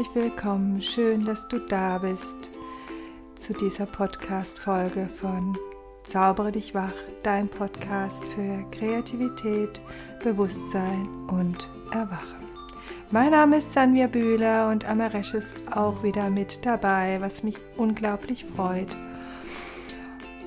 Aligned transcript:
herzlich 0.00 0.14
willkommen. 0.14 0.80
Schön, 0.80 1.26
dass 1.26 1.46
du 1.48 1.58
da 1.58 1.98
bist 1.98 2.50
zu 3.34 3.52
dieser 3.52 3.84
Podcast-Folge 3.84 5.10
von 5.20 5.58
Zaubere 6.04 6.52
dich 6.52 6.74
wach, 6.74 6.94
dein 7.22 7.48
Podcast 7.48 8.24
für 8.34 8.64
Kreativität, 8.70 9.82
Bewusstsein 10.24 11.06
und 11.28 11.68
Erwachen. 11.92 12.48
Mein 13.10 13.32
Name 13.32 13.58
ist 13.58 13.74
Sanvia 13.74 14.06
Bühler 14.06 14.70
und 14.70 14.88
Amaresh 14.88 15.34
ist 15.34 15.54
auch 15.70 16.02
wieder 16.02 16.30
mit 16.30 16.64
dabei, 16.64 17.18
was 17.20 17.42
mich 17.42 17.56
unglaublich 17.76 18.46
freut. 18.56 18.88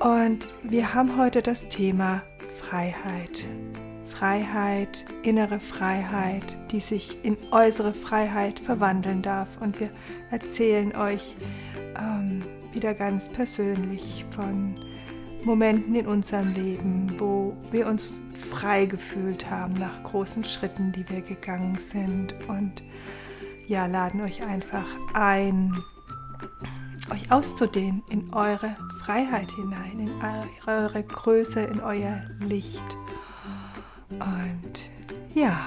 Und 0.00 0.48
wir 0.64 0.94
haben 0.94 1.16
heute 1.16 1.42
das 1.42 1.68
Thema 1.68 2.22
Freiheit. 2.60 3.44
Freiheit, 4.18 5.04
innere 5.22 5.58
Freiheit, 5.60 6.56
die 6.70 6.80
sich 6.80 7.24
in 7.24 7.36
äußere 7.50 7.94
Freiheit 7.94 8.58
verwandeln 8.58 9.22
darf. 9.22 9.48
Und 9.60 9.80
wir 9.80 9.90
erzählen 10.30 10.94
euch 10.94 11.34
ähm, 11.98 12.42
wieder 12.72 12.94
ganz 12.94 13.28
persönlich 13.28 14.24
von 14.30 14.76
Momenten 15.44 15.94
in 15.94 16.06
unserem 16.06 16.52
Leben, 16.52 17.14
wo 17.18 17.56
wir 17.70 17.86
uns 17.86 18.12
frei 18.50 18.86
gefühlt 18.86 19.50
haben 19.50 19.74
nach 19.74 20.02
großen 20.04 20.44
Schritten, 20.44 20.92
die 20.92 21.08
wir 21.10 21.20
gegangen 21.20 21.78
sind. 21.92 22.34
Und 22.48 22.82
ja, 23.66 23.86
laden 23.86 24.20
euch 24.20 24.42
einfach 24.42 24.86
ein, 25.12 25.76
euch 27.12 27.30
auszudehnen 27.32 28.02
in 28.10 28.32
eure 28.32 28.76
Freiheit 29.04 29.50
hinein, 29.52 29.98
in 29.98 30.10
eure 30.66 31.02
Größe, 31.02 31.60
in 31.60 31.80
euer 31.80 32.22
Licht. 32.40 32.96
Und 34.20 34.80
ja, 35.34 35.58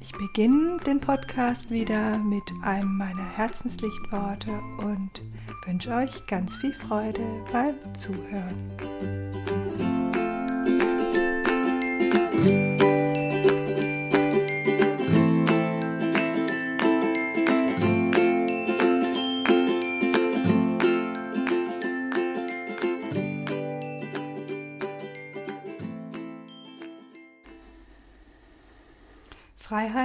ich 0.00 0.12
beginne 0.12 0.78
den 0.86 1.00
Podcast 1.00 1.70
wieder 1.70 2.18
mit 2.18 2.42
einem 2.62 2.96
meiner 2.96 3.28
Herzenslichtworte 3.36 4.50
und 4.78 5.22
wünsche 5.66 5.90
euch 5.90 6.26
ganz 6.26 6.56
viel 6.56 6.74
Freude 6.74 7.20
beim 7.52 7.74
Zuhören. 7.94 9.25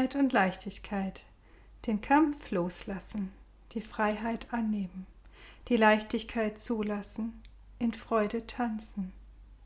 Freiheit 0.01 0.15
und 0.15 0.33
Leichtigkeit. 0.33 1.25
Den 1.85 2.01
Kampf 2.01 2.49
loslassen, 2.49 3.31
die 3.73 3.81
Freiheit 3.81 4.51
annehmen, 4.51 5.05
die 5.67 5.77
Leichtigkeit 5.77 6.59
zulassen, 6.59 7.39
in 7.77 7.93
Freude 7.93 8.47
tanzen, 8.47 9.13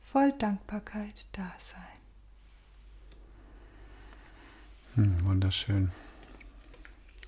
voll 0.03 0.33
Dankbarkeit 0.33 1.25
da 1.31 1.49
sein. 1.57 1.97
Hm, 4.95 5.25
wunderschön. 5.25 5.91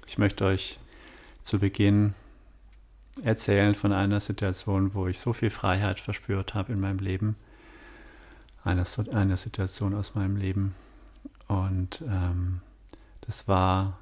Ich 0.05 0.17
möchte 0.17 0.43
euch 0.43 0.77
zu 1.43 1.59
Beginn 1.59 2.13
erzählen 3.23 3.73
von 3.73 3.93
einer 3.93 4.19
Situation, 4.19 4.93
wo 4.93 5.07
ich 5.07 5.19
so 5.19 5.31
viel 5.31 5.49
Freiheit 5.49 6.01
verspürt 6.01 6.53
habe 6.53 6.73
in 6.73 6.81
meinem 6.81 6.99
Leben. 6.99 7.37
Einer, 8.65 8.85
einer 9.13 9.37
Situation 9.37 9.95
aus 9.95 10.13
meinem 10.13 10.35
Leben. 10.35 10.75
Und 11.47 12.01
ähm, 12.05 12.59
das 13.27 13.47
war, 13.47 13.99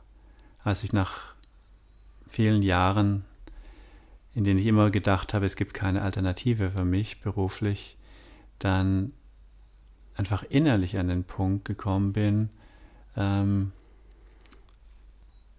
als 0.63 0.83
ich 0.83 0.93
nach 0.93 1.33
vielen 2.27 2.61
Jahren, 2.61 3.25
in 4.33 4.43
denen 4.43 4.59
ich 4.59 4.65
immer 4.65 4.89
gedacht 4.91 5.33
habe, 5.33 5.45
es 5.45 5.55
gibt 5.55 5.73
keine 5.73 6.01
Alternative 6.01 6.71
für 6.71 6.85
mich 6.85 7.21
beruflich, 7.21 7.97
dann 8.59 9.11
einfach 10.15 10.43
innerlich 10.43 10.97
an 10.97 11.07
den 11.07 11.23
Punkt 11.23 11.65
gekommen 11.65 12.13
bin, 12.13 12.49
ähm, 13.17 13.71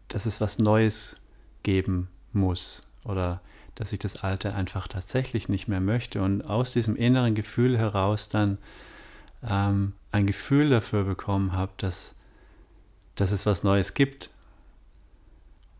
dass 0.08 0.26
es 0.26 0.40
was 0.40 0.58
Neues 0.58 1.16
geben 1.62 2.08
muss 2.32 2.82
oder 3.04 3.40
dass 3.74 3.92
ich 3.92 3.98
das 3.98 4.22
Alte 4.22 4.54
einfach 4.54 4.88
tatsächlich 4.88 5.48
nicht 5.48 5.68
mehr 5.68 5.80
möchte. 5.80 6.22
Und 6.22 6.42
aus 6.42 6.72
diesem 6.72 6.96
inneren 6.96 7.34
Gefühl 7.34 7.76
heraus 7.76 8.28
dann 8.28 8.58
ähm, 9.46 9.92
ein 10.12 10.26
Gefühl 10.26 10.70
dafür 10.70 11.04
bekommen 11.04 11.52
habe, 11.52 11.72
dass, 11.76 12.15
dass 13.16 13.32
es 13.32 13.46
was 13.46 13.64
Neues 13.64 13.94
gibt 13.94 14.30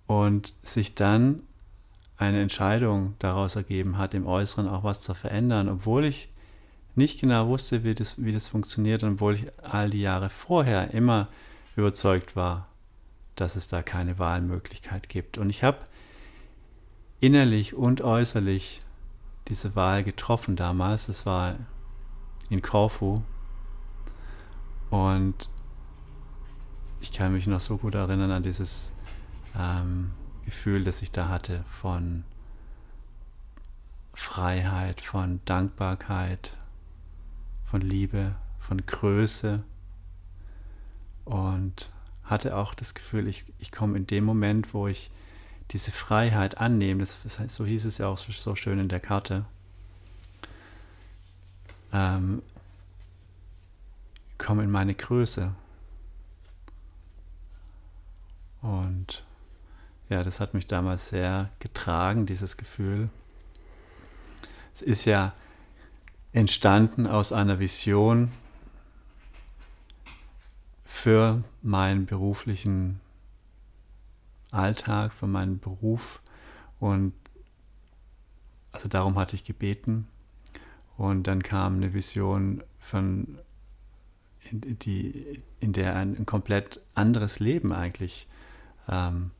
und 0.06 0.52
sich 0.62 0.94
dann 0.94 1.42
eine 2.16 2.40
Entscheidung 2.40 3.14
daraus 3.18 3.56
ergeben 3.56 3.98
hat, 3.98 4.14
im 4.14 4.26
Äußeren 4.26 4.68
auch 4.68 4.84
was 4.84 5.02
zu 5.02 5.14
verändern, 5.14 5.68
obwohl 5.68 6.04
ich 6.04 6.30
nicht 6.94 7.20
genau 7.20 7.48
wusste, 7.48 7.84
wie 7.84 7.94
das, 7.94 8.24
wie 8.24 8.32
das 8.32 8.48
funktioniert, 8.48 9.04
obwohl 9.04 9.34
ich 9.34 9.46
all 9.62 9.90
die 9.90 10.00
Jahre 10.00 10.30
vorher 10.30 10.92
immer 10.92 11.28
überzeugt 11.76 12.36
war, 12.36 12.68
dass 13.34 13.54
es 13.54 13.68
da 13.68 13.82
keine 13.82 14.18
Wahlmöglichkeit 14.18 15.10
gibt. 15.10 15.36
Und 15.36 15.50
ich 15.50 15.62
habe 15.62 15.78
innerlich 17.20 17.74
und 17.74 18.00
äußerlich 18.00 18.80
diese 19.48 19.76
Wahl 19.76 20.04
getroffen 20.04 20.56
damals. 20.56 21.06
Das 21.06 21.26
war 21.26 21.56
in 22.48 22.62
Korfu 22.62 23.22
und 24.88 25.50
ich 27.06 27.12
kann 27.12 27.32
mich 27.32 27.46
noch 27.46 27.60
so 27.60 27.78
gut 27.78 27.94
erinnern 27.94 28.32
an 28.32 28.42
dieses 28.42 28.90
ähm, 29.56 30.10
Gefühl, 30.44 30.82
das 30.82 31.02
ich 31.02 31.12
da 31.12 31.28
hatte 31.28 31.64
von 31.70 32.24
Freiheit, 34.12 35.00
von 35.00 35.40
Dankbarkeit, 35.44 36.52
von 37.64 37.80
Liebe, 37.80 38.34
von 38.58 38.84
Größe. 38.84 39.62
Und 41.24 41.92
hatte 42.24 42.56
auch 42.56 42.74
das 42.74 42.94
Gefühl, 42.94 43.28
ich, 43.28 43.44
ich 43.60 43.70
komme 43.70 43.96
in 43.96 44.08
dem 44.08 44.24
Moment, 44.24 44.74
wo 44.74 44.88
ich 44.88 45.12
diese 45.70 45.92
Freiheit 45.92 46.58
annehme, 46.58 47.00
das, 47.00 47.20
das 47.22 47.38
heißt, 47.38 47.54
so 47.54 47.64
hieß 47.64 47.84
es 47.84 47.98
ja 47.98 48.08
auch 48.08 48.18
so, 48.18 48.32
so 48.32 48.56
schön 48.56 48.80
in 48.80 48.88
der 48.88 49.00
Karte, 49.00 49.44
ähm, 51.92 52.42
komme 54.38 54.64
in 54.64 54.72
meine 54.72 54.94
Größe. 54.94 55.54
Und 58.62 59.24
ja, 60.08 60.22
das 60.22 60.40
hat 60.40 60.54
mich 60.54 60.66
damals 60.66 61.08
sehr 61.08 61.50
getragen, 61.58 62.26
dieses 62.26 62.56
Gefühl. 62.56 63.06
Es 64.74 64.82
ist 64.82 65.04
ja 65.04 65.34
entstanden 66.32 67.06
aus 67.06 67.32
einer 67.32 67.58
Vision 67.58 68.30
für 70.84 71.42
meinen 71.62 72.06
beruflichen 72.06 73.00
Alltag, 74.50 75.12
für 75.12 75.26
meinen 75.26 75.58
Beruf. 75.58 76.20
Und 76.78 77.12
also 78.72 78.88
darum 78.88 79.18
hatte 79.18 79.36
ich 79.36 79.44
gebeten. 79.44 80.06
Und 80.96 81.26
dann 81.26 81.42
kam 81.42 81.76
eine 81.76 81.94
Vision 81.94 82.62
von 82.78 83.38
in, 84.50 84.78
die, 84.78 85.42
in 85.60 85.72
der 85.72 85.96
ein, 85.96 86.16
ein, 86.16 86.26
komplett 86.26 86.80
anderes 86.94 87.40
Leben 87.40 87.72
eigentlich 87.72 88.28
ähm, 88.88 89.30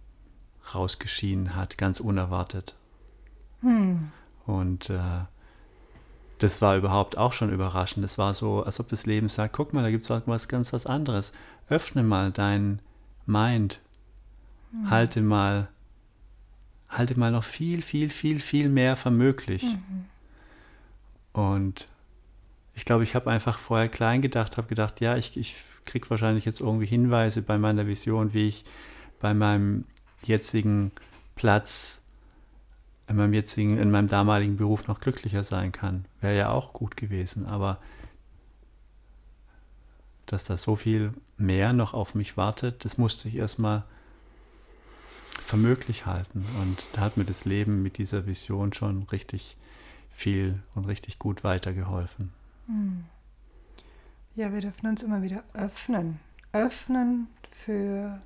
rausgeschienen 0.75 1.55
hat, 1.55 1.79
ganz 1.79 2.01
unerwartet. 2.01 2.75
Hm. 3.61 4.11
Und 4.47 4.91
äh, 4.91 5.25
das 6.39 6.61
war 6.61 6.77
überhaupt 6.77 7.17
auch 7.17 7.33
schon 7.33 7.53
überraschend. 7.53 8.05
Das 8.05 8.19
war 8.19 8.35
so, 8.35 8.63
als 8.63 8.81
ob 8.81 8.89
das 8.89 9.07
Leben 9.07 9.29
sagt, 9.29 9.55
guck 9.55 9.73
mal, 9.73 9.83
da 9.83 9.91
gibt 9.91 10.05
es 10.05 10.11
was 10.27 10.49
ganz 10.49 10.73
was 10.73 10.87
anderes. 10.87 11.33
Öffne 11.69 12.03
mal 12.03 12.31
dein 12.31 12.81
Mind. 13.25 13.81
Hm. 14.73 14.91
Halte 14.91 15.23
mal, 15.23 15.69
halte 16.89 17.19
mal 17.19 17.33
noch 17.33 17.45
viel, 17.45 17.83
viel, 17.83 18.11
viel, 18.11 18.41
viel 18.41 18.69
mehr 18.69 18.97
für 18.97 19.11
möglich. 19.11 19.63
Mhm. 19.65 20.05
Und 21.33 21.87
ich 22.75 22.85
glaube, 22.85 23.05
ich 23.05 23.15
habe 23.15 23.31
einfach 23.31 23.59
vorher 23.59 23.89
klein 23.89 24.23
gedacht, 24.23 24.57
habe 24.57 24.69
gedacht, 24.69 25.01
ja, 25.01 25.17
ich, 25.17 25.37
ich 25.37 25.57
kriege 25.85 26.09
wahrscheinlich 26.11 26.45
jetzt 26.45 26.61
irgendwie 26.61 26.87
Hinweise 26.87 27.43
bei 27.43 27.59
meiner 27.59 27.87
Vision, 27.87 28.35
wie 28.35 28.49
ich 28.49 28.65
bei 29.21 29.35
meinem 29.35 29.85
jetzigen 30.23 30.93
Platz, 31.35 32.03
in 33.09 33.17
meinem 33.17 33.35
jetzigen, 33.35 33.79
in 33.79 33.91
meinem 33.91 34.09
damaligen 34.09 34.57
Beruf 34.57 34.89
noch 34.89 35.01
glücklicher 35.01 35.45
sein 35.45 35.73
kann. 35.73 36.07
Wäre 36.21 36.37
ja 36.37 36.51
auch 36.51 36.73
gut 36.73 36.97
gewesen, 36.97 37.47
aber 37.47 37.79
dass 40.27 40.45
da 40.45 40.57
so 40.57 40.75
viel 40.75 41.13
mehr 41.37 41.73
noch 41.73 41.95
auf 41.95 42.15
mich 42.15 42.37
wartet, 42.37 42.85
das 42.85 42.99
musste 42.99 43.29
ich 43.29 43.37
erstmal 43.37 43.85
für 45.47 45.57
möglich 45.57 46.07
halten. 46.07 46.45
Und 46.61 46.89
da 46.93 47.03
hat 47.03 47.17
mir 47.17 47.25
das 47.25 47.45
Leben 47.45 47.83
mit 47.83 47.99
dieser 47.99 48.27
Vision 48.27 48.73
schon 48.73 49.05
richtig 49.05 49.57
viel 50.11 50.61
und 50.75 50.87
richtig 50.87 51.19
gut 51.19 51.45
weitergeholfen. 51.45 52.33
Hm. 52.67 53.05
Ja, 54.35 54.53
wir 54.53 54.61
dürfen 54.61 54.87
uns 54.89 55.03
immer 55.03 55.23
wieder 55.23 55.45
öffnen. 55.55 56.19
Öffnen 56.53 57.29
für 57.53 58.21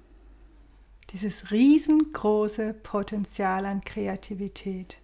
dieses 1.13 1.51
riesengroße 1.51 2.75
Potenzial 2.75 3.67
an 3.67 3.83
Kreativität, 3.83 4.99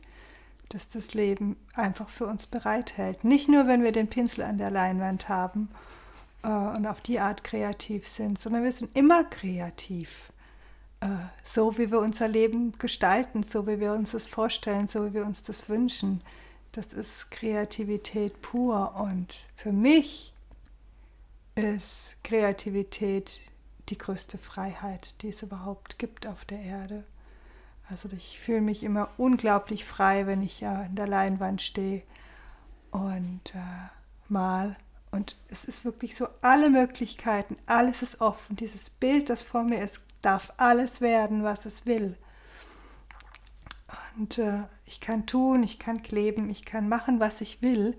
das 0.69 0.88
das 0.88 1.14
Leben 1.14 1.56
einfach 1.75 2.08
für 2.08 2.26
uns 2.26 2.47
bereithält. 2.47 3.25
Nicht 3.25 3.49
nur, 3.49 3.67
wenn 3.67 3.82
wir 3.82 3.93
den 3.93 4.08
Pinsel 4.08 4.44
an 4.44 4.58
der 4.58 4.70
Leinwand 4.70 5.29
haben 5.29 5.69
äh, 6.43 6.49
und 6.49 6.87
auf 6.87 7.00
die 7.00 7.19
Art 7.19 7.44
kreativ 7.44 8.06
sind, 8.08 8.38
sondern 8.38 8.64
wir 8.64 8.73
sind 8.73 8.97
immer 8.97 9.25
kreativ. 9.25 10.32
Äh, 11.00 11.06
so 11.44 11.76
wie 11.79 11.91
wir 11.91 11.99
unser 11.99 12.29
Leben 12.29 12.73
gestalten, 12.79 13.43
so 13.43 13.67
wie 13.67 13.81
wir 13.81 13.93
uns 13.93 14.12
das 14.12 14.26
vorstellen, 14.26 14.88
so 14.88 15.06
wie 15.06 15.14
wir 15.14 15.26
uns 15.26 15.43
das 15.43 15.69
wünschen. 15.69 16.23
Das 16.73 16.93
ist 16.93 17.31
Kreativität 17.31 18.41
pur. 18.43 18.94
Und 18.97 19.41
für 19.56 19.73
mich 19.73 20.32
ist 21.55 22.17
Kreativität 22.23 23.41
die 23.88 23.99
größte 23.99 24.38
Freiheit, 24.38 25.15
die 25.23 25.29
es 25.29 25.43
überhaupt 25.43 25.99
gibt 25.99 26.27
auf 26.27 26.44
der 26.44 26.61
Erde. 26.61 27.05
Also 27.88 28.09
ich 28.11 28.41
fühle 28.41 28.61
mich 28.61 28.83
immer 28.83 29.11
unglaublich 29.17 29.85
frei, 29.85 30.27
wenn 30.27 30.43
ich 30.43 30.61
ja 30.61 30.83
in 30.83 30.97
der 30.97 31.06
Leinwand 31.06 31.62
stehe 31.62 32.03
und 32.91 33.55
äh, 33.55 33.88
mal. 34.29 34.77
Und 35.12 35.37
es 35.49 35.65
ist 35.65 35.85
wirklich 35.85 36.17
so 36.17 36.27
alle 36.43 36.69
Möglichkeiten, 36.69 37.56
alles 37.67 38.03
ist 38.03 38.21
offen. 38.21 38.56
Dieses 38.56 38.91
Bild, 38.91 39.31
das 39.31 39.43
vor 39.43 39.62
mir 39.62 39.83
ist, 39.83 40.03
darf 40.21 40.53
alles 40.56 41.00
werden, 41.00 41.44
was 41.44 41.65
es 41.65 41.87
will. 41.87 42.17
Und 44.17 44.39
äh, 44.39 44.65
ich 44.87 45.00
kann 45.00 45.27
tun, 45.27 45.62
ich 45.62 45.79
kann 45.79 46.03
kleben, 46.03 46.50
ich 46.50 46.65
kann 46.65 46.89
machen, 46.89 47.21
was 47.21 47.41
ich 47.41 47.62
will. 47.62 47.97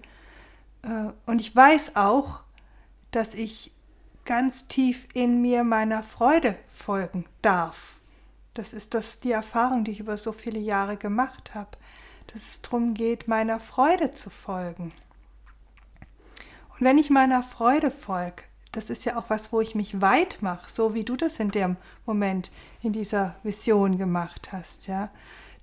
Äh, 0.81 1.12
und 1.25 1.40
ich 1.40 1.56
weiß 1.56 1.95
auch, 1.95 2.42
dass 3.12 3.33
ich 3.33 3.72
ganz 4.27 4.68
tief 4.68 5.07
in 5.13 5.41
mir 5.41 5.63
meiner 5.63 6.03
Freude 6.03 6.56
folgen 6.71 7.25
darf. 7.41 8.00
Das 8.53 8.74
ist 8.74 8.94
das 8.94 9.19
die 9.19 9.31
Erfahrung, 9.31 9.83
die 9.83 9.91
ich 9.91 10.00
über 10.00 10.18
so 10.18 10.31
viele 10.31 10.59
Jahre 10.59 10.97
gemacht 10.97 11.56
habe, 11.56 11.71
dass 12.27 12.44
es 12.44 12.62
darum 12.62 12.94
geht, 12.94 13.27
meiner 13.27 13.59
Freude 13.59 14.13
zu 14.13 14.29
folgen. 14.29 14.91
Und 16.69 16.81
wenn 16.81 17.00
ich 17.00 17.09
meiner 17.09 17.41
Freude 17.41 17.89
folge, 17.89 18.44
das 18.71 18.89
ist 18.89 19.06
ja 19.06 19.18
auch 19.18 19.29
was, 19.29 19.51
wo 19.51 19.62
ich 19.62 19.74
mich 19.74 20.01
weit 20.01 20.39
mache, 20.41 20.69
so 20.69 20.94
wie 20.94 21.03
du 21.03 21.15
das 21.15 21.39
in 21.39 21.50
dem 21.50 21.77
Moment 22.06 22.51
in 22.83 22.94
dieser 22.94 23.35
Vision 23.41 23.97
gemacht 23.97 24.51
hast, 24.51 24.88
ja, 24.88 25.09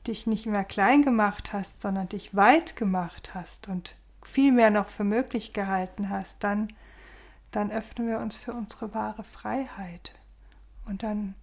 dich 0.06 0.26
nicht 0.26 0.46
mehr 0.46 0.64
klein 0.64 1.02
gemacht 1.02 1.52
hast, 1.52 1.82
sondern 1.82 2.08
dich 2.08 2.34
weit 2.34 2.76
gemacht 2.76 3.34
hast 3.34 3.68
und 3.68 3.94
viel 4.24 4.52
mehr 4.52 4.70
noch 4.70 4.88
für 4.88 5.04
möglich 5.04 5.52
gehalten 5.52 6.08
hast, 6.08 6.42
dann 6.42 6.72
dann 7.54 7.70
öffnen 7.70 8.08
wir 8.08 8.18
uns 8.18 8.36
für 8.36 8.52
unsere 8.52 8.94
wahre 8.94 9.22
Freiheit. 9.22 10.12
Und 10.86 11.04
dann 11.04 11.34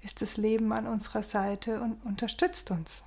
ist 0.00 0.22
das 0.22 0.38
Leben 0.38 0.72
an 0.72 0.86
unserer 0.86 1.22
Seite 1.22 1.80
und 1.82 2.02
unterstützt 2.04 2.70
uns. 2.70 3.04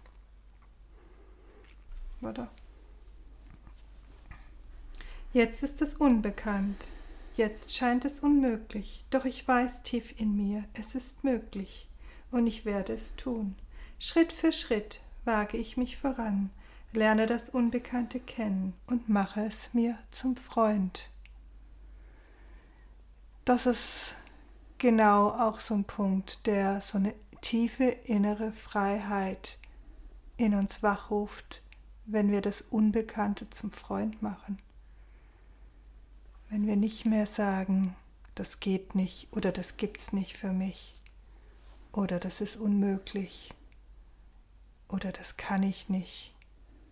Oder? 2.21 2.49
Jetzt 5.33 5.63
ist 5.63 5.81
es 5.81 5.95
unbekannt. 5.95 6.91
Jetzt 7.35 7.73
scheint 7.73 8.05
es 8.05 8.19
unmöglich. 8.19 9.03
Doch 9.09 9.25
ich 9.25 9.47
weiß 9.47 9.81
tief 9.83 10.13
in 10.19 10.37
mir, 10.37 10.63
es 10.73 10.93
ist 10.93 11.23
möglich. 11.23 11.89
Und 12.31 12.47
ich 12.47 12.63
werde 12.63 12.93
es 12.93 13.15
tun. 13.15 13.55
Schritt 13.97 14.31
für 14.31 14.53
Schritt 14.53 15.01
wage 15.25 15.57
ich 15.57 15.77
mich 15.77 15.97
voran, 15.97 16.51
lerne 16.93 17.25
das 17.25 17.49
Unbekannte 17.49 18.19
kennen 18.19 18.73
und 18.85 19.09
mache 19.09 19.41
es 19.41 19.73
mir 19.73 19.97
zum 20.11 20.35
Freund 20.35 21.09
das 23.45 23.67
ist 23.67 24.15
genau 24.79 25.29
auch 25.29 25.59
so 25.59 25.75
ein 25.75 25.85
Punkt, 25.85 26.45
der 26.47 26.81
so 26.81 26.97
eine 26.97 27.13
tiefe 27.41 27.85
innere 27.85 28.51
Freiheit 28.51 29.57
in 30.35 30.55
uns 30.55 30.81
wachruft, 30.81 31.61
wenn 32.05 32.31
wir 32.31 32.41
das 32.41 32.61
Unbekannte 32.61 33.49
zum 33.51 33.71
Freund 33.71 34.21
machen. 34.21 34.59
Wenn 36.49 36.65
wir 36.65 36.75
nicht 36.75 37.05
mehr 37.05 37.27
sagen, 37.27 37.95
das 38.33 38.59
geht 38.59 38.95
nicht 38.95 39.27
oder 39.31 39.51
das 39.51 39.77
gibt's 39.77 40.11
nicht 40.11 40.37
für 40.37 40.51
mich 40.51 40.93
oder 41.93 42.19
das 42.19 42.41
ist 42.41 42.57
unmöglich 42.57 43.53
oder 44.89 45.11
das 45.11 45.37
kann 45.37 45.63
ich 45.63 45.87
nicht, 45.87 46.35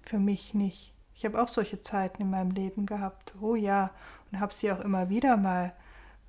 für 0.03 0.19
mich 0.19 0.53
nicht. 0.53 0.93
Ich 1.15 1.25
habe 1.25 1.41
auch 1.41 1.47
solche 1.47 1.81
Zeiten 1.81 2.21
in 2.21 2.29
meinem 2.29 2.51
Leben 2.51 2.85
gehabt, 2.85 3.33
oh 3.41 3.55
ja, 3.55 3.91
und 4.31 4.39
habe 4.39 4.53
sie 4.53 4.71
auch 4.71 4.79
immer 4.79 5.09
wieder 5.09 5.37
mal 5.37 5.73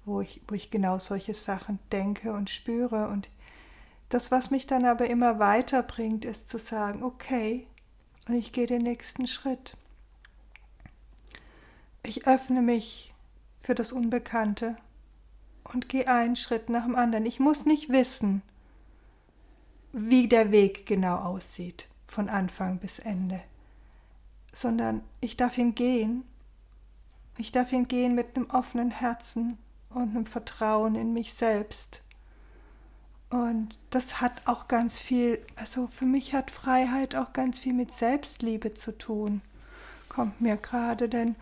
wo 0.05 0.21
ich, 0.21 0.43
wo 0.49 0.55
ich 0.55 0.71
genau 0.71 0.99
solche 0.99 1.35
Sachen 1.35 1.79
denke 1.93 2.33
und 2.33 2.51
spüre. 2.51 3.09
Und 3.09 3.29
das, 4.09 4.31
was 4.31 4.51
mich 4.51 4.67
dann 4.67 4.85
aber 4.85 5.07
immer 5.07 5.39
weiterbringt, 5.39 6.25
ist 6.25 6.49
zu 6.49 6.59
sagen, 6.59 7.03
okay, 7.03 7.67
und 8.29 8.35
ich 8.35 8.53
gehe 8.53 8.67
den 8.67 8.83
nächsten 8.83 9.27
Schritt. 9.27 9.77
Ich 12.03 12.27
öffne 12.27 12.63
mich 12.63 13.15
für 13.63 13.75
das 13.75 13.93
Unbekannte 13.93 14.77
und 15.73 15.89
gehe 15.89 16.09
einen 16.09 16.37
Schritt 16.37 16.69
nach 16.69 16.85
dem 16.85 16.97
anderen. 16.97 17.27
Ich 17.27 17.41
muss 17.41 17.65
nicht 17.65 17.89
wissen, 17.89 18.43
wie 19.93 20.29
der 20.29 20.51
Weg 20.51 20.87
genau 20.87 21.17
aussieht, 21.17 21.89
von 22.07 22.29
Anfang 22.29 22.79
bis 22.79 22.99
Ende, 22.99 23.41
sondern 24.53 25.03
ich 25.21 25.37
darf 25.37 25.57
ihn 25.57 25.75
gehen. 25.75 26.25
Ich 27.39 27.53
darf 27.53 27.73
ihn 27.73 27.89
gehen 27.89 28.15
mit 28.15 28.37
einem 28.37 28.51
offenen 28.51 28.91
Herzen 28.91 29.59
und 29.95 30.11
einem 30.11 30.27
Vertrauen 30.27 30.95
in 30.95 31.13
mich 31.13 31.35
selbst. 31.35 32.03
Und 33.31 33.79
das 33.91 34.21
hat 34.21 34.43
auch 34.45 34.69
ganz 34.69 35.01
viel, 35.01 35.41
also 35.57 35.89
für 35.89 36.05
mich 36.05 36.35
hat 36.35 36.51
Freiheit 36.51 37.17
auch 37.17 37.33
ganz 37.33 37.59
viel 37.59 37.73
mit 37.73 37.93
Selbstliebe 37.93 38.75
zu 38.75 38.97
tun. 38.97 39.41
Kommt 40.09 40.41
mir 40.41 40.57
gerade, 40.57 41.09
denn 41.09 41.35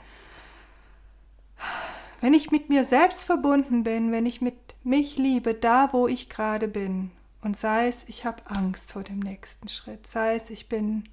wenn 2.21 2.35
ich 2.35 2.51
mit 2.51 2.69
mir 2.69 2.85
selbst 2.85 3.25
verbunden 3.25 3.83
bin, 3.85 4.13
wenn 4.13 4.27
ich 4.27 4.41
mit 4.41 4.55
mich 4.85 5.19
liebe, 5.19 5.55
da 5.55 5.93
wo 5.93 6.09
ich 6.09 6.29
gerade 6.31 6.69
bin, 6.69 7.11
und 7.43 7.57
sei 7.57 7.89
es, 7.89 8.05
ich 8.07 8.25
habe 8.25 8.47
Angst 8.47 8.93
vor 8.93 9.03
dem 9.03 9.19
nächsten 9.19 9.69
Schritt, 9.69 10.07
sei 10.07 10.37
es, 10.37 10.49
ich 10.49 10.69
bin 10.69 11.09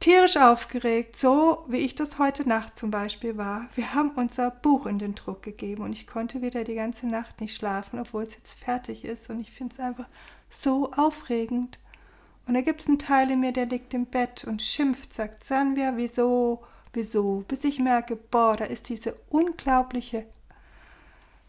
tierisch 0.00 0.36
aufgeregt, 0.36 1.16
so 1.16 1.64
wie 1.68 1.78
ich 1.78 1.94
das 1.94 2.18
heute 2.18 2.48
Nacht 2.48 2.76
zum 2.76 2.90
Beispiel 2.90 3.36
war. 3.36 3.68
Wir 3.74 3.94
haben 3.94 4.10
unser 4.16 4.50
Buch 4.50 4.86
in 4.86 4.98
den 4.98 5.14
Druck 5.14 5.42
gegeben 5.42 5.82
und 5.82 5.92
ich 5.92 6.06
konnte 6.06 6.42
wieder 6.42 6.64
die 6.64 6.74
ganze 6.74 7.06
Nacht 7.06 7.40
nicht 7.40 7.56
schlafen, 7.56 7.98
obwohl 7.98 8.24
es 8.24 8.34
jetzt 8.34 8.54
fertig 8.54 9.04
ist 9.04 9.30
und 9.30 9.40
ich 9.40 9.50
finde 9.50 9.74
es 9.74 9.80
einfach 9.80 10.08
so 10.50 10.90
aufregend. 10.92 11.78
Und 12.46 12.54
da 12.54 12.60
gibt 12.60 12.82
es 12.82 12.88
einen 12.88 12.98
Teil 12.98 13.30
in 13.30 13.40
mir, 13.40 13.52
der 13.52 13.66
liegt 13.66 13.94
im 13.94 14.06
Bett 14.06 14.44
und 14.44 14.60
schimpft, 14.60 15.14
sagt 15.14 15.44
Sanvia, 15.44 15.96
wieso, 15.96 16.62
wieso, 16.92 17.44
bis 17.48 17.64
ich 17.64 17.78
merke, 17.78 18.16
boah, 18.16 18.56
da 18.56 18.64
ist 18.64 18.88
diese 18.88 19.16
unglaubliche, 19.30 20.26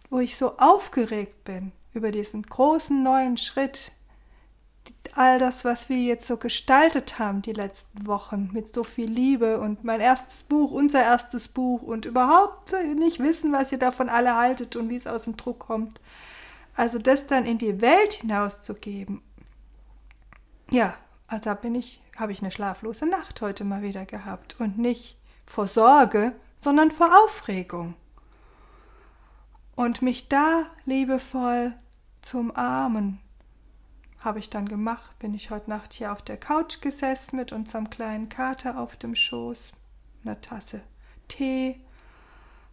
wo 0.09 0.19
ich 0.19 0.37
so 0.37 0.57
aufgeregt 0.57 1.43
bin 1.43 1.73
über 1.93 2.11
diesen 2.11 2.43
großen 2.43 3.03
neuen 3.03 3.37
Schritt, 3.37 3.91
all 5.15 5.39
das, 5.39 5.63
was 5.63 5.87
wir 5.89 5.97
jetzt 5.97 6.27
so 6.27 6.37
gestaltet 6.37 7.19
haben 7.19 7.41
die 7.41 7.53
letzten 7.53 8.05
Wochen 8.05 8.49
mit 8.51 8.73
so 8.73 8.83
viel 8.83 9.09
Liebe 9.09 9.59
und 9.59 9.83
mein 9.83 10.01
erstes 10.01 10.43
Buch, 10.43 10.71
unser 10.71 11.01
erstes 11.01 11.47
Buch 11.47 11.81
und 11.81 12.05
überhaupt 12.05 12.73
nicht 12.95 13.19
wissen, 13.19 13.53
was 13.53 13.71
ihr 13.71 13.79
davon 13.79 14.09
alle 14.09 14.35
haltet 14.35 14.75
und 14.75 14.89
wie 14.89 14.95
es 14.95 15.07
aus 15.07 15.23
dem 15.23 15.37
Druck 15.37 15.59
kommt. 15.59 16.01
Also 16.75 16.99
das 16.99 17.27
dann 17.27 17.45
in 17.45 17.57
die 17.57 17.79
Welt 17.79 18.13
hinauszugeben. 18.13 19.21
Ja, 20.69 20.95
also 21.27 21.43
da 21.45 21.53
bin 21.53 21.75
ich, 21.75 22.01
habe 22.17 22.33
ich 22.33 22.41
eine 22.41 22.51
schlaflose 22.51 23.05
Nacht 23.05 23.41
heute 23.41 23.63
mal 23.63 23.81
wieder 23.81 24.05
gehabt 24.05 24.59
und 24.59 24.77
nicht 24.77 25.17
vor 25.45 25.67
Sorge, 25.67 26.33
sondern 26.59 26.91
vor 26.91 27.09
Aufregung. 27.23 27.95
Und 29.75 30.01
mich 30.01 30.27
da 30.27 30.63
liebevoll 30.85 31.73
zum 32.21 32.55
Armen 32.55 33.21
habe 34.25 34.39
ich 34.39 34.49
dann 34.49 34.67
gemacht, 34.67 35.17
bin 35.19 35.33
ich 35.35 35.51
heute 35.51 35.69
Nacht 35.69 35.93
hier 35.93 36.11
auf 36.11 36.23
der 36.23 36.37
Couch 36.37 36.81
gesessen 36.81 37.35
mit 37.35 37.51
unserem 37.51 37.89
kleinen 37.89 38.27
Kater 38.27 38.79
auf 38.79 38.97
dem 38.97 39.15
Schoß, 39.15 39.71
einer 40.23 40.41
Tasse 40.41 40.81
Tee. 41.27 41.79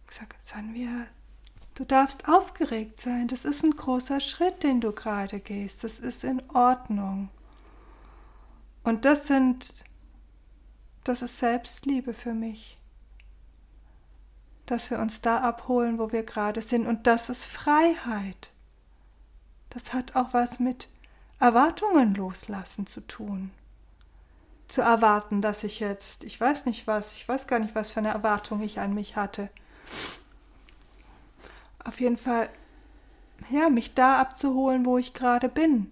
Gesagt, 0.07 0.35
Sanvia, 0.45 1.07
du 1.75 1.85
darfst 1.85 2.27
aufgeregt 2.27 2.99
sein. 2.99 3.27
Das 3.27 3.45
ist 3.45 3.63
ein 3.63 3.75
großer 3.75 4.19
Schritt, 4.19 4.63
den 4.63 4.81
du 4.81 4.91
gerade 4.91 5.39
gehst. 5.39 5.83
Das 5.83 5.99
ist 5.99 6.23
in 6.23 6.41
Ordnung. 6.49 7.29
Und 8.83 9.05
das 9.05 9.27
sind, 9.27 9.85
das 11.03 11.21
ist 11.21 11.39
Selbstliebe 11.39 12.13
für 12.13 12.33
mich. 12.33 12.77
Dass 14.65 14.89
wir 14.91 14.99
uns 14.99 15.21
da 15.21 15.39
abholen, 15.39 15.99
wo 15.99 16.11
wir 16.11 16.23
gerade 16.23 16.61
sind. 16.61 16.85
Und 16.85 17.07
das 17.07 17.29
ist 17.29 17.45
Freiheit. 17.45 18.51
Das 19.69 19.93
hat 19.93 20.15
auch 20.15 20.33
was 20.33 20.59
mit 20.59 20.89
Erwartungen 21.43 22.15
loslassen 22.15 22.87
zu 22.87 23.01
tun. 23.01 23.51
Zu 24.69 24.81
erwarten, 24.81 25.41
dass 25.41 25.65
ich 25.65 25.81
jetzt, 25.81 26.23
ich 26.23 26.39
weiß 26.39 26.65
nicht 26.65 26.87
was, 26.87 27.17
ich 27.17 27.27
weiß 27.27 27.47
gar 27.47 27.59
nicht, 27.59 27.75
was 27.75 27.91
für 27.91 27.99
eine 27.99 28.13
Erwartung 28.13 28.61
ich 28.61 28.79
an 28.79 28.93
mich 28.93 29.17
hatte. 29.17 29.49
Auf 31.83 31.99
jeden 31.99 32.17
Fall, 32.17 32.49
ja, 33.49 33.69
mich 33.69 33.93
da 33.93 34.21
abzuholen, 34.21 34.85
wo 34.85 34.97
ich 34.97 35.13
gerade 35.13 35.49
bin. 35.49 35.91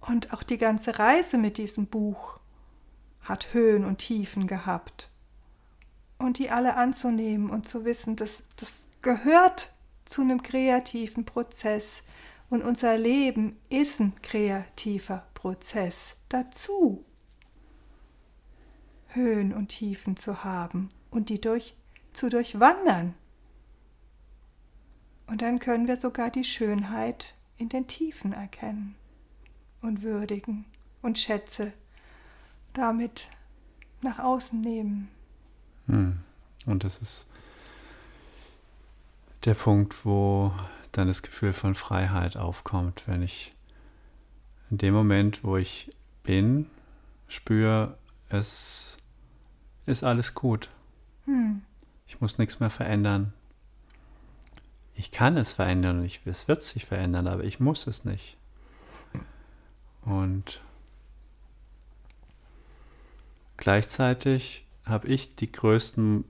Und 0.00 0.32
auch 0.32 0.42
die 0.42 0.58
ganze 0.58 0.98
Reise 0.98 1.38
mit 1.38 1.58
diesem 1.58 1.86
Buch 1.86 2.40
hat 3.22 3.54
Höhen 3.54 3.84
und 3.84 3.98
Tiefen 3.98 4.48
gehabt. 4.48 5.10
Und 6.18 6.38
die 6.38 6.50
alle 6.50 6.74
anzunehmen 6.74 7.50
und 7.50 7.68
zu 7.68 7.84
wissen, 7.84 8.16
dass 8.16 8.42
das 8.56 8.72
gehört 9.00 9.72
zu 10.06 10.22
einem 10.22 10.42
kreativen 10.42 11.24
Prozess. 11.24 12.02
Und 12.54 12.62
unser 12.62 12.96
Leben 12.96 13.56
ist 13.68 13.98
ein 13.98 14.12
kreativer 14.22 15.26
Prozess 15.34 16.14
dazu. 16.28 17.04
Höhen 19.08 19.52
und 19.52 19.70
Tiefen 19.70 20.16
zu 20.16 20.44
haben 20.44 20.92
und 21.10 21.30
die 21.30 21.40
durch, 21.40 21.74
zu 22.12 22.28
durchwandern. 22.28 23.14
Und 25.26 25.42
dann 25.42 25.58
können 25.58 25.88
wir 25.88 25.96
sogar 25.96 26.30
die 26.30 26.44
Schönheit 26.44 27.34
in 27.56 27.70
den 27.70 27.88
Tiefen 27.88 28.32
erkennen 28.32 28.94
und 29.82 30.02
würdigen 30.02 30.64
und 31.02 31.18
Schätze 31.18 31.72
damit 32.72 33.30
nach 34.00 34.20
außen 34.20 34.60
nehmen. 34.60 35.08
Hm. 35.88 36.20
Und 36.66 36.84
das 36.84 37.02
ist 37.02 37.26
der 39.44 39.54
Punkt, 39.54 40.06
wo 40.06 40.52
dann 40.96 41.08
das 41.08 41.22
Gefühl 41.22 41.52
von 41.52 41.74
Freiheit 41.74 42.36
aufkommt, 42.36 43.04
wenn 43.06 43.22
ich 43.22 43.54
in 44.70 44.78
dem 44.78 44.94
Moment, 44.94 45.44
wo 45.44 45.56
ich 45.56 45.92
bin, 46.22 46.70
spüre, 47.28 47.98
es 48.28 48.98
ist 49.86 50.04
alles 50.04 50.34
gut. 50.34 50.70
Hm. 51.26 51.62
Ich 52.06 52.20
muss 52.20 52.38
nichts 52.38 52.60
mehr 52.60 52.70
verändern. 52.70 53.32
Ich 54.94 55.10
kann 55.10 55.36
es 55.36 55.52
verändern 55.52 55.98
und 55.98 56.04
ich, 56.04 56.20
es 56.24 56.48
wird 56.48 56.62
sich 56.62 56.86
verändern, 56.86 57.26
aber 57.26 57.44
ich 57.44 57.60
muss 57.60 57.86
es 57.86 58.04
nicht. 58.04 58.36
Und 60.02 60.60
gleichzeitig 63.56 64.66
habe 64.84 65.08
ich 65.08 65.34
die 65.34 65.50
größten, 65.50 66.24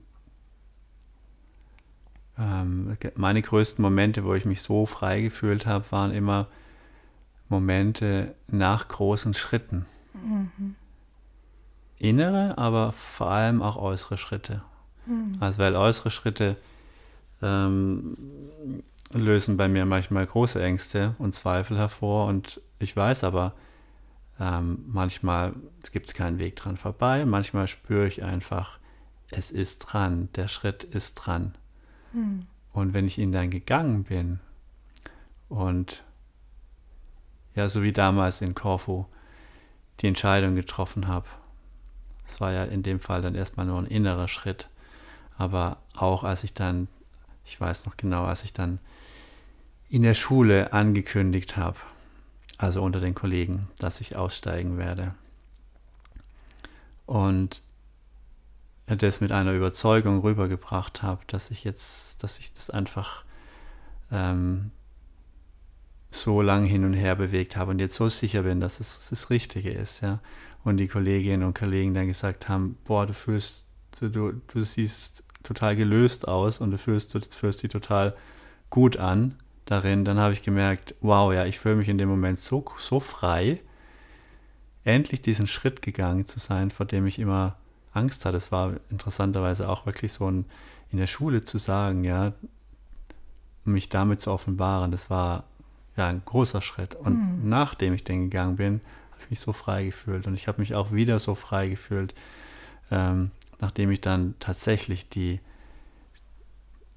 ähm, 2.37 2.97
meine 3.15 3.41
größten 3.41 3.81
Momente, 3.81 4.25
wo 4.25 4.33
ich 4.33 4.45
mich 4.45 4.61
so 4.61 4.85
frei 4.85 5.21
gefühlt 5.21 5.65
habe, 5.65 5.91
waren 5.91 6.11
immer 6.11 6.47
Momente 7.49 8.35
nach 8.47 8.87
großen 8.87 9.33
Schritten. 9.33 9.85
Mhm. 10.13 10.75
Innere, 11.97 12.57
aber 12.57 12.91
vor 12.91 13.31
allem 13.31 13.61
auch 13.61 13.77
äußere 13.77 14.17
Schritte. 14.17 14.63
Mhm. 15.05 15.37
Also 15.39 15.59
weil 15.59 15.75
äußere 15.75 16.11
Schritte 16.11 16.57
ähm, 17.41 18.17
lösen 19.13 19.57
bei 19.57 19.67
mir 19.67 19.85
manchmal 19.85 20.25
große 20.25 20.61
Ängste 20.61 21.15
und 21.19 21.33
Zweifel 21.33 21.77
hervor 21.77 22.27
und 22.27 22.61
ich 22.79 22.95
weiß 22.95 23.23
aber, 23.23 23.53
ähm, 24.39 24.83
manchmal 24.87 25.53
gibt 25.91 26.07
es 26.07 26.13
keinen 26.13 26.39
Weg 26.39 26.57
dran 26.57 26.75
vorbei, 26.75 27.25
manchmal 27.25 27.67
spüre 27.67 28.07
ich 28.07 28.23
einfach, 28.23 28.79
es 29.29 29.51
ist 29.51 29.79
dran, 29.79 30.29
der 30.35 30.47
Schritt 30.47 30.83
ist 30.83 31.15
dran. 31.15 31.55
Mhm. 32.15 32.47
Und 32.73 32.93
wenn 32.93 33.05
ich 33.05 33.17
ihn 33.17 33.31
dann 33.31 33.49
gegangen 33.49 34.03
bin 34.03 34.39
und 35.49 36.03
ja, 37.53 37.69
so 37.69 37.83
wie 37.83 37.93
damals 37.93 38.41
in 38.41 38.55
Korfu 38.55 39.05
die 40.01 40.07
Entscheidung 40.07 40.55
getroffen 40.55 41.07
habe, 41.07 41.27
es 42.27 42.41
war 42.41 42.51
ja 42.51 42.63
in 42.63 42.83
dem 42.83 42.99
Fall 42.99 43.21
dann 43.21 43.35
erstmal 43.35 43.65
nur 43.65 43.79
ein 43.79 43.85
innerer 43.85 44.27
Schritt, 44.27 44.67
aber 45.37 45.77
auch 45.93 46.23
als 46.23 46.43
ich 46.43 46.53
dann, 46.53 46.87
ich 47.45 47.59
weiß 47.59 47.85
noch 47.85 47.95
genau, 47.97 48.25
als 48.25 48.43
ich 48.43 48.51
dann 48.51 48.79
in 49.89 50.03
der 50.03 50.15
Schule 50.15 50.73
angekündigt 50.73 51.55
habe, 51.55 51.77
also 52.57 52.81
unter 52.81 52.99
den 52.99 53.15
Kollegen, 53.15 53.67
dass 53.77 54.01
ich 54.01 54.15
aussteigen 54.15 54.77
werde. 54.77 55.13
Und 57.05 57.61
das 58.87 59.21
mit 59.21 59.31
einer 59.31 59.53
Überzeugung 59.53 60.19
rübergebracht 60.19 61.01
habe, 61.01 61.21
dass 61.27 61.51
ich 61.51 61.63
jetzt, 61.63 62.23
dass 62.23 62.39
ich 62.39 62.53
das 62.53 62.69
einfach 62.69 63.23
ähm, 64.11 64.71
so 66.11 66.41
lang 66.41 66.65
hin 66.65 66.85
und 66.85 66.93
her 66.93 67.15
bewegt 67.15 67.57
habe 67.57 67.71
und 67.71 67.79
jetzt 67.79 67.95
so 67.95 68.09
sicher 68.09 68.43
bin, 68.43 68.59
dass 68.59 68.79
es 68.79 69.09
das 69.09 69.29
Richtige 69.29 69.71
ist, 69.71 70.01
ja. 70.01 70.19
Und 70.63 70.77
die 70.77 70.87
Kolleginnen 70.87 71.43
und 71.43 71.57
Kollegen 71.57 71.93
dann 71.93 72.07
gesagt 72.07 72.49
haben, 72.49 72.77
boah, 72.85 73.05
du 73.05 73.13
fühlst, 73.13 73.67
du, 73.99 74.09
du 74.31 74.61
siehst 74.63 75.23
total 75.43 75.75
gelöst 75.75 76.27
aus 76.27 76.59
und 76.59 76.71
du 76.71 76.77
fühlst, 76.77 77.13
du 77.13 77.19
fühlst 77.21 77.61
dich 77.61 77.69
total 77.69 78.15
gut 78.71 78.97
an 78.97 79.35
darin, 79.65 80.05
dann 80.05 80.17
habe 80.17 80.33
ich 80.33 80.41
gemerkt, 80.41 80.95
wow, 81.01 81.33
ja, 81.33 81.45
ich 81.45 81.59
fühle 81.59 81.75
mich 81.75 81.89
in 81.89 81.97
dem 81.97 82.09
Moment 82.09 82.39
so, 82.39 82.65
so 82.77 82.99
frei, 82.99 83.61
endlich 84.83 85.21
diesen 85.21 85.47
Schritt 85.47 85.81
gegangen 85.81 86.25
zu 86.25 86.39
sein, 86.39 86.71
vor 86.71 86.85
dem 86.85 87.05
ich 87.05 87.19
immer 87.19 87.57
Angst 87.95 88.25
hatte. 88.25 88.37
Es 88.37 88.51
war 88.51 88.73
interessanterweise 88.89 89.69
auch 89.69 89.85
wirklich 89.85 90.13
so 90.13 90.29
ein, 90.29 90.45
in 90.91 90.97
der 90.97 91.07
Schule 91.07 91.43
zu 91.43 91.57
sagen, 91.57 92.03
ja, 92.03 92.33
mich 93.63 93.89
damit 93.89 94.21
zu 94.21 94.31
offenbaren, 94.31 94.91
das 94.91 95.09
war 95.09 95.45
ja 95.97 96.07
ein 96.07 96.21
großer 96.23 96.61
Schritt. 96.61 96.95
Und 96.95 97.43
mhm. 97.43 97.49
nachdem 97.49 97.93
ich 97.93 98.03
den 98.03 98.29
gegangen 98.29 98.57
bin, 98.57 98.81
habe 99.11 99.21
ich 99.23 99.29
mich 99.31 99.39
so 99.39 99.53
frei 99.53 99.85
gefühlt. 99.85 100.27
Und 100.27 100.35
ich 100.35 100.47
habe 100.47 100.61
mich 100.61 100.75
auch 100.75 100.91
wieder 100.91 101.19
so 101.19 101.35
frei 101.35 101.69
gefühlt, 101.69 102.13
ähm, 102.91 103.31
nachdem 103.59 103.91
ich 103.91 104.01
dann 104.01 104.35
tatsächlich 104.39 105.09
die 105.09 105.39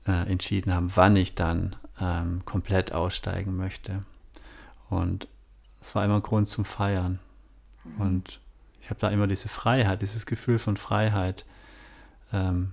äh, 0.06 0.30
entschieden 0.30 0.74
habe, 0.74 0.90
wann 0.94 1.16
ich 1.16 1.34
dann 1.34 1.76
ähm, 2.00 2.44
komplett 2.44 2.92
aussteigen 2.92 3.56
möchte. 3.56 4.02
Und 4.90 5.28
es 5.80 5.94
war 5.94 6.04
immer 6.04 6.16
ein 6.16 6.22
Grund 6.22 6.48
zum 6.48 6.64
Feiern. 6.64 7.18
Mhm. 7.84 8.00
Und 8.00 8.40
ich 8.88 8.90
habe 8.90 9.00
da 9.00 9.11
immer 9.11 9.26
diese 9.26 9.50
Freiheit, 9.50 10.00
dieses 10.00 10.25
Gefühl 10.25 10.59
von 10.59 10.78
Freiheit 10.78 11.45
ähm, 12.33 12.73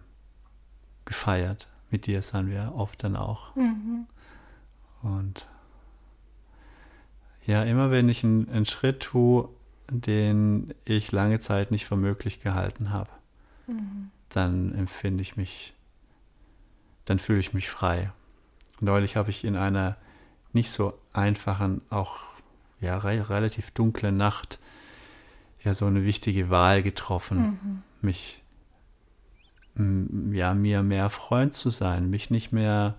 gefeiert. 1.04 1.68
Mit 1.92 2.06
dir 2.06 2.22
sind 2.22 2.50
wir 2.50 2.72
oft 2.74 3.04
dann 3.04 3.18
auch. 3.18 3.54
Mhm. 3.58 4.08
Und 5.02 5.46
ja, 7.46 7.64
immer 7.64 7.92
wenn 7.92 8.08
ich 8.08 8.24
einen, 8.24 8.48
einen, 8.48 8.66
Schritt 8.66 9.02
tue, 9.02 9.50
den 9.90 10.74
ich 10.86 11.12
lange 11.12 11.42
Zeit 11.42 11.72
nicht 11.72 11.86
für 11.86 11.98
möglich 11.98 12.40
gehalten 12.40 12.92
habe, 12.92 13.10
mhm. 13.68 14.10
dann 14.30 14.74
empfinde 14.74 15.22
ich 15.22 15.36
mich, 15.36 15.74
dann 17.04 17.20
fühle 17.20 17.40
ich 17.40 17.54
mich 17.54 17.70
frei. 17.70 18.10
Neulich 18.80 19.18
habe 19.18 19.32
ich 19.32 19.44
in 19.44 19.58
einer 19.58 19.98
nicht 20.54 20.72
so 20.72 20.98
einfachen, 21.12 21.82
auch 21.90 22.20
ja, 22.80 23.00
re 23.00 23.30
relativ 23.30 23.72
dunklen 23.72 24.16
Nacht 24.16 24.60
ja 25.66 25.74
so 25.74 25.86
eine 25.86 26.06
wichtige 26.06 26.50
Wahl 26.50 26.84
getroffen, 26.84 27.40
mhm. 27.40 27.84
mich 28.02 28.42
ja 30.32 30.54
mir 30.54 30.84
mehr 30.84 31.10
Freund 31.10 31.54
zu 31.54 31.70
sein, 31.70 32.10
mich 32.10 32.30
nicht 32.30 32.54
mehr 32.54 32.96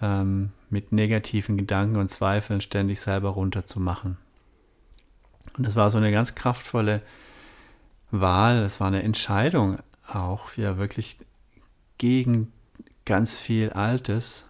ähm, 0.00 0.50
mit 0.70 0.90
negativen 0.90 1.56
Gedanken 1.56 1.98
und 1.98 2.08
Zweifeln 2.08 2.60
ständig 2.60 3.00
selber 3.00 3.28
runterzumachen. 3.30 4.16
Und 5.56 5.64
es 5.64 5.76
war 5.76 5.90
so 5.90 5.98
eine 5.98 6.10
ganz 6.10 6.34
kraftvolle 6.34 6.98
Wahl, 8.10 8.58
es 8.62 8.80
war 8.80 8.88
eine 8.88 9.04
Entscheidung 9.04 9.78
auch, 10.08 10.56
ja 10.56 10.78
wirklich 10.78 11.18
gegen 11.98 12.52
ganz 13.04 13.38
viel 13.38 13.70
Altes, 13.70 14.46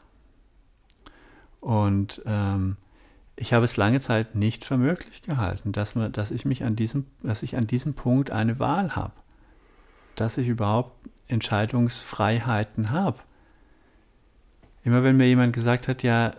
und 1.62 2.20
ähm, 2.26 2.76
ich 3.36 3.52
habe 3.52 3.64
es 3.64 3.76
lange 3.76 4.00
Zeit 4.00 4.34
nicht 4.34 4.64
für 4.64 4.76
möglich 4.76 5.22
gehalten, 5.22 5.72
dass, 5.72 5.94
man, 5.94 6.12
dass 6.12 6.30
ich 6.30 6.44
mich 6.44 6.64
an 6.64 6.76
diesem, 6.76 7.06
dass 7.22 7.42
ich 7.42 7.56
an 7.56 7.66
diesem 7.66 7.94
Punkt 7.94 8.30
eine 8.30 8.58
Wahl 8.58 8.94
habe. 8.94 9.14
Dass 10.16 10.38
ich 10.38 10.48
überhaupt 10.48 11.08
Entscheidungsfreiheiten 11.28 12.90
habe. 12.90 13.18
Immer 14.84 15.02
wenn 15.02 15.16
mir 15.16 15.26
jemand 15.26 15.54
gesagt 15.54 15.88
hat, 15.88 16.02
ja, 16.02 16.34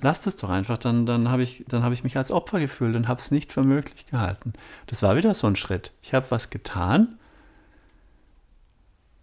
lass 0.00 0.20
das 0.22 0.36
doch 0.36 0.50
einfach, 0.50 0.78
dann, 0.78 1.06
dann 1.06 1.30
habe 1.30 1.42
ich, 1.42 1.64
hab 1.72 1.92
ich 1.92 2.04
mich 2.04 2.16
als 2.16 2.30
Opfer 2.30 2.60
gefühlt 2.60 2.94
und 2.94 3.08
habe 3.08 3.20
es 3.20 3.30
nicht 3.30 3.52
für 3.52 3.64
möglich 3.64 4.06
gehalten. 4.06 4.52
Das 4.86 5.02
war 5.02 5.16
wieder 5.16 5.34
so 5.34 5.46
ein 5.46 5.56
Schritt. 5.56 5.92
Ich 6.02 6.14
habe 6.14 6.30
was 6.30 6.50
getan, 6.50 7.18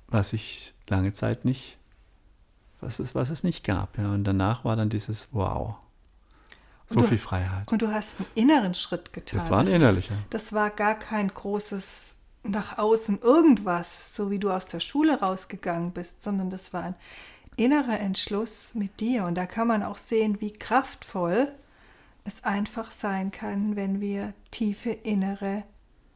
was 0.08 0.34
ich 0.34 0.74
lange 0.89 1.13
Zeit 1.13 1.46
nicht 1.46 1.77
was 2.84 3.00
es, 3.00 3.16
was 3.16 3.30
es 3.30 3.44
nicht 3.44 3.63
gab. 3.63 3.98
Ja. 3.98 4.13
Und 4.13 4.24
danach 4.24 4.66
war 4.66 4.75
dann 4.75 4.90
dieses 4.90 5.30
Wow. 5.32 5.75
So 6.88 7.00
du, 7.00 7.08
viel 7.08 7.18
Freiheit. 7.18 7.72
Und 7.72 7.82
du 7.82 7.92
hast 7.92 8.18
einen 8.20 8.28
inneren 8.36 8.75
Schritt 8.75 9.13
getan. 9.13 9.40
Das 9.40 9.50
war 9.50 9.62
ein 9.62 9.68
innerlicher. 9.68 10.16
Das, 10.30 10.44
das 10.44 10.54
war 10.54 10.70
gar 10.70 10.96
kein 10.96 11.30
großes 11.30 12.16
nach 12.44 12.78
außen 12.78 13.20
irgendwas, 13.22 14.16
so 14.16 14.30
wie 14.30 14.40
du 14.40 14.52
aus 14.52 14.68
der 14.68 14.82
Schule 14.82 15.20
rausgegangen 15.22 15.92
bist, 15.92 16.24
sondern 16.24 16.50
das 16.50 16.74
war 16.74 16.84
ein 16.84 16.96
innerer 17.56 18.00
Entschluss 18.00 18.72
mit 18.74 19.00
dir. 19.00 19.25
Und 19.25 19.36
da 19.36 19.46
kann 19.46 19.68
man 19.68 19.82
auch 19.82 19.98
sehen, 19.98 20.42
wie 20.42 20.52
kraftvoll 20.52 21.52
es 22.25 22.44
einfach 22.44 22.92
sein 22.92 23.32
kann, 23.32 23.75
wenn 23.75 24.02
wir 24.02 24.34
tiefe 24.52 24.92
innere 24.92 25.63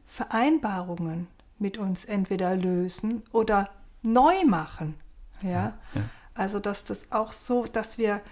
Vereinbarungen 0.06 1.28
mit 1.58 1.78
uns 1.78 2.04
entweder 2.04 2.56
lösen 2.56 3.22
oder 3.32 3.70
neu 4.02 4.44
machen. 4.44 4.94
Ja. 5.42 5.50
ja, 5.50 5.78
ja. 5.94 6.02
Also, 6.38 6.60
dass 6.60 6.84
das 6.84 7.10
auch 7.10 7.32
so, 7.32 7.64
dass 7.64 7.98
wir 7.98 8.22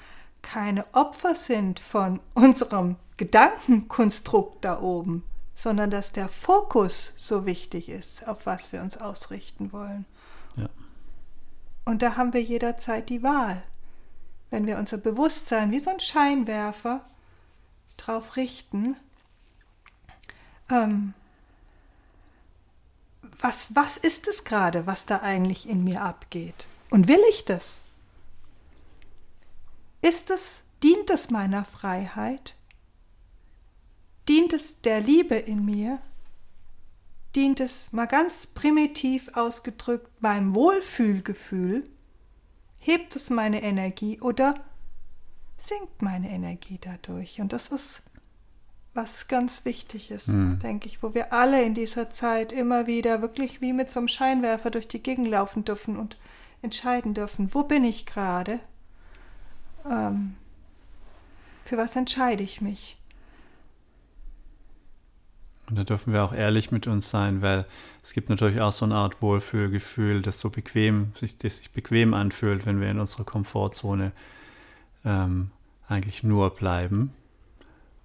keine 0.40 0.86
Opfer 0.94 1.34
sind 1.34 1.80
von 1.80 2.20
unserem 2.34 2.96
Gedankenkonstrukt 3.16 4.64
da 4.64 4.80
oben, 4.80 5.24
sondern 5.56 5.90
dass 5.90 6.12
der 6.12 6.28
Fokus 6.28 7.14
so 7.16 7.46
wichtig 7.46 7.88
ist, 7.88 8.28
auf 8.28 8.46
was 8.46 8.72
wir 8.72 8.80
uns 8.80 8.96
ausrichten 8.96 9.72
wollen. 9.72 10.04
Ja. 10.54 10.68
Und 11.84 12.02
da 12.02 12.16
haben 12.16 12.32
wir 12.32 12.42
jederzeit 12.42 13.08
die 13.08 13.24
Wahl. 13.24 13.62
Wenn 14.50 14.68
wir 14.68 14.78
unser 14.78 14.98
Bewusstsein 14.98 15.72
wie 15.72 15.80
so 15.80 15.90
ein 15.90 15.98
Scheinwerfer 15.98 17.04
drauf 17.96 18.36
richten, 18.36 18.94
ähm, 20.70 21.12
was, 23.40 23.74
was 23.74 23.96
ist 23.96 24.28
es 24.28 24.44
gerade, 24.44 24.86
was 24.86 25.06
da 25.06 25.22
eigentlich 25.22 25.68
in 25.68 25.82
mir 25.82 26.02
abgeht? 26.02 26.68
Und 26.90 27.08
will 27.08 27.20
ich 27.30 27.44
das? 27.44 27.82
Ist 30.06 30.30
es, 30.30 30.60
dient 30.84 31.10
es 31.10 31.30
meiner 31.30 31.64
Freiheit? 31.64 32.54
Dient 34.28 34.52
es 34.52 34.80
der 34.82 35.00
Liebe 35.00 35.34
in 35.34 35.64
mir? 35.64 35.98
Dient 37.34 37.58
es 37.58 37.92
mal 37.92 38.06
ganz 38.06 38.46
primitiv 38.46 39.30
ausgedrückt 39.34 40.22
meinem 40.22 40.54
Wohlfühlgefühl? 40.54 41.82
Hebt 42.80 43.16
es 43.16 43.30
meine 43.30 43.64
Energie 43.64 44.20
oder 44.20 44.54
sinkt 45.58 46.02
meine 46.02 46.30
Energie 46.30 46.78
dadurch? 46.80 47.40
Und 47.40 47.52
das 47.52 47.68
ist 47.68 48.02
was 48.94 49.26
ganz 49.26 49.64
wichtig 49.64 50.12
ist, 50.12 50.28
mhm. 50.28 50.60
denke 50.60 50.86
ich, 50.86 51.02
wo 51.02 51.14
wir 51.14 51.32
alle 51.32 51.64
in 51.64 51.74
dieser 51.74 52.10
Zeit 52.10 52.52
immer 52.52 52.86
wieder 52.86 53.22
wirklich 53.22 53.60
wie 53.60 53.72
mit 53.72 53.90
so 53.90 53.98
einem 53.98 54.08
Scheinwerfer 54.08 54.70
durch 54.70 54.86
die 54.86 55.02
Gegend 55.02 55.26
laufen 55.26 55.64
dürfen 55.64 55.96
und 55.96 56.16
entscheiden 56.62 57.12
dürfen, 57.12 57.52
wo 57.52 57.64
bin 57.64 57.82
ich 57.82 58.06
gerade? 58.06 58.60
Ähm, 59.90 60.34
für 61.64 61.76
was 61.76 61.96
entscheide 61.96 62.42
ich 62.42 62.60
mich? 62.60 62.96
Und 65.68 65.76
da 65.76 65.84
dürfen 65.84 66.12
wir 66.12 66.22
auch 66.22 66.32
ehrlich 66.32 66.70
mit 66.70 66.86
uns 66.86 67.10
sein, 67.10 67.42
weil 67.42 67.66
es 68.02 68.12
gibt 68.12 68.28
natürlich 68.28 68.60
auch 68.60 68.70
so 68.70 68.84
eine 68.84 68.94
Art 68.94 69.20
Wohlfühlgefühl, 69.20 70.22
das 70.22 70.38
so 70.38 70.48
bequem, 70.48 71.12
sich, 71.16 71.38
das 71.38 71.58
sich 71.58 71.72
bequem 71.72 72.14
anfühlt, 72.14 72.66
wenn 72.66 72.80
wir 72.80 72.88
in 72.88 73.00
unserer 73.00 73.24
Komfortzone 73.24 74.12
ähm, 75.04 75.50
eigentlich 75.88 76.22
nur 76.22 76.50
bleiben. 76.50 77.12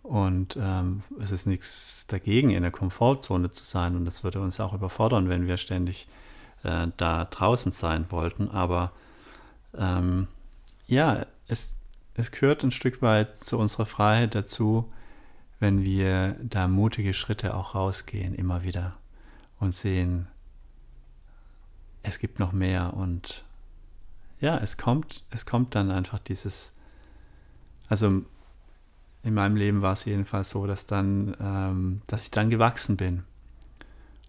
Und 0.02 0.58
ähm, 0.60 1.04
es 1.20 1.32
ist 1.32 1.46
nichts 1.46 2.08
dagegen, 2.08 2.50
in 2.50 2.64
der 2.64 2.72
Komfortzone 2.72 3.52
zu 3.52 3.64
sein. 3.64 3.96
Und 3.96 4.06
das 4.06 4.24
würde 4.24 4.42
uns 4.42 4.60
auch 4.60 4.74
überfordern, 4.74 5.30
wenn 5.30 5.46
wir 5.46 5.58
ständig 5.58 6.08
äh, 6.64 6.88
da 6.98 7.26
draußen 7.26 7.72
sein 7.72 8.08
wollten. 8.10 8.50
Aber 8.50 8.92
ähm, 9.78 10.28
ja, 10.88 11.28
es, 11.51 11.77
es 12.15 12.31
gehört 12.31 12.63
ein 12.63 12.72
Stück 12.72 13.01
weit 13.01 13.38
zu 13.38 13.58
unserer 13.58 13.86
Freiheit 13.86 14.36
dazu, 14.36 14.91
wenn 15.60 15.86
wir 15.86 16.38
da 16.41 16.67
mutige 16.67 17.13
Schritte 17.13 17.53
auch 17.53 17.75
rausgehen, 17.75 18.34
immer 18.34 18.63
wieder 18.63 18.93
und 19.60 19.75
sehen, 19.75 20.27
es 22.03 22.17
gibt 22.17 22.39
noch 22.39 22.51
mehr 22.51 22.96
und 22.96 23.46
ja, 24.39 24.58
es 24.58 24.77
kommt, 24.77 25.24
es 25.29 25.46
kommt 25.46 25.75
dann 25.75 25.91
einfach 25.91 26.17
dieses, 26.17 26.74
also 27.88 28.24
in 29.24 29.34
meinem 29.36 29.55
Leben 29.55 29.84
war 29.84 29.93
es 29.93 30.05
jedenfalls 30.05 30.50
so, 30.50 30.65
dass 30.65 30.88
dann, 30.88 31.38
ähm, 31.39 32.01
dass 32.08 32.24
ich 32.24 32.31
dann 32.31 32.50
gewachsen 32.50 32.98
bin. 32.98 33.24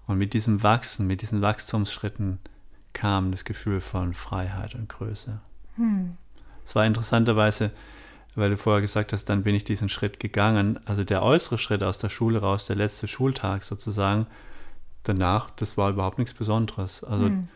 Und 0.07 0.19
mit 0.19 0.35
diesem 0.35 0.62
Wachsen, 0.62 1.07
mit 1.07 1.23
diesen 1.23 1.40
Wachstumsschritten 1.40 2.40
kam 2.92 3.31
das 3.31 3.44
Gefühl 3.44 3.81
von 3.81 4.12
Freiheit 4.12 4.75
und 4.75 4.90
Größe. 4.90 5.40
Hm. 5.77 6.18
Es 6.64 6.75
war 6.75 6.87
interessanterweise, 6.87 7.70
weil 8.35 8.51
du 8.51 8.57
vorher 8.57 8.81
gesagt 8.81 9.12
hast, 9.12 9.27
dann 9.27 9.42
bin 9.42 9.55
ich 9.55 9.64
diesen 9.64 9.88
Schritt 9.88 10.20
gegangen. 10.20 10.81
Also 10.87 11.05
der 11.05 11.22
äußere 11.22 11.59
Schritt 11.59 11.83
aus 11.83 11.98
der 11.98 12.09
Schule 12.09 12.40
raus, 12.40 12.66
der 12.66 12.77
letzte 12.77 13.09
Schultag 13.09 13.62
sozusagen, 13.62 14.27
danach, 15.03 15.51
das 15.51 15.77
war 15.77 15.90
überhaupt 15.90 16.18
nichts 16.18 16.35
Besonderes. 16.35 17.05
Also 17.05 17.27
hm. 17.27 17.48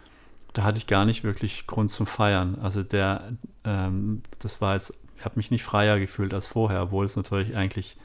da 0.53 0.64
hatte 0.64 0.79
ich 0.79 0.87
gar 0.87 1.05
nicht 1.05 1.25
wirklich 1.25 1.66
Grund 1.66 1.90
zum 1.90 2.07
Feiern. 2.07 2.59
Also 2.61 2.83
der, 2.83 3.33
ähm, 3.64 4.23
das 4.38 4.61
war 4.61 4.75
jetzt 4.75 4.95
ich 5.19 5.25
habe 5.25 5.37
mich 5.37 5.51
nicht 5.51 5.64
freier 5.64 5.99
gefühlt 5.99 6.35
als 6.35 6.47
vorher, 6.47 6.83
obwohl 6.83 7.05
es 7.05 7.16
natürlich 7.16 7.57
eigentlich 7.57 7.97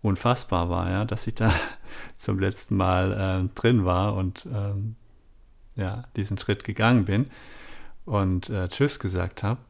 unfassbar 0.00 0.70
war, 0.70 0.90
ja, 0.90 1.04
dass 1.04 1.26
ich 1.26 1.34
da 1.34 1.52
zum 2.16 2.38
letzten 2.38 2.76
Mal 2.76 3.12
äh, 3.12 3.54
drin 3.54 3.84
war 3.84 4.14
und 4.14 4.46
ähm, 4.52 4.96
ja, 5.76 6.04
diesen 6.16 6.38
Schritt 6.38 6.64
gegangen 6.64 7.04
bin 7.04 7.26
und 8.04 8.50
äh, 8.50 8.68
Tschüss 8.68 8.98
gesagt 8.98 9.42
habe. 9.42 9.60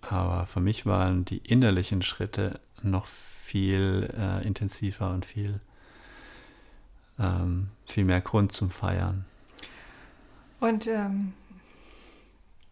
Aber 0.00 0.46
für 0.46 0.60
mich 0.60 0.86
waren 0.86 1.24
die 1.24 1.38
innerlichen 1.38 2.02
Schritte 2.02 2.60
noch 2.82 3.06
viel 3.06 4.12
äh, 4.16 4.46
intensiver 4.46 5.10
und 5.10 5.26
viel, 5.26 5.60
ähm, 7.18 7.68
viel 7.86 8.04
mehr 8.04 8.20
Grund 8.20 8.52
zum 8.52 8.70
Feiern. 8.70 9.24
Und 10.60 10.86
ähm, 10.86 11.32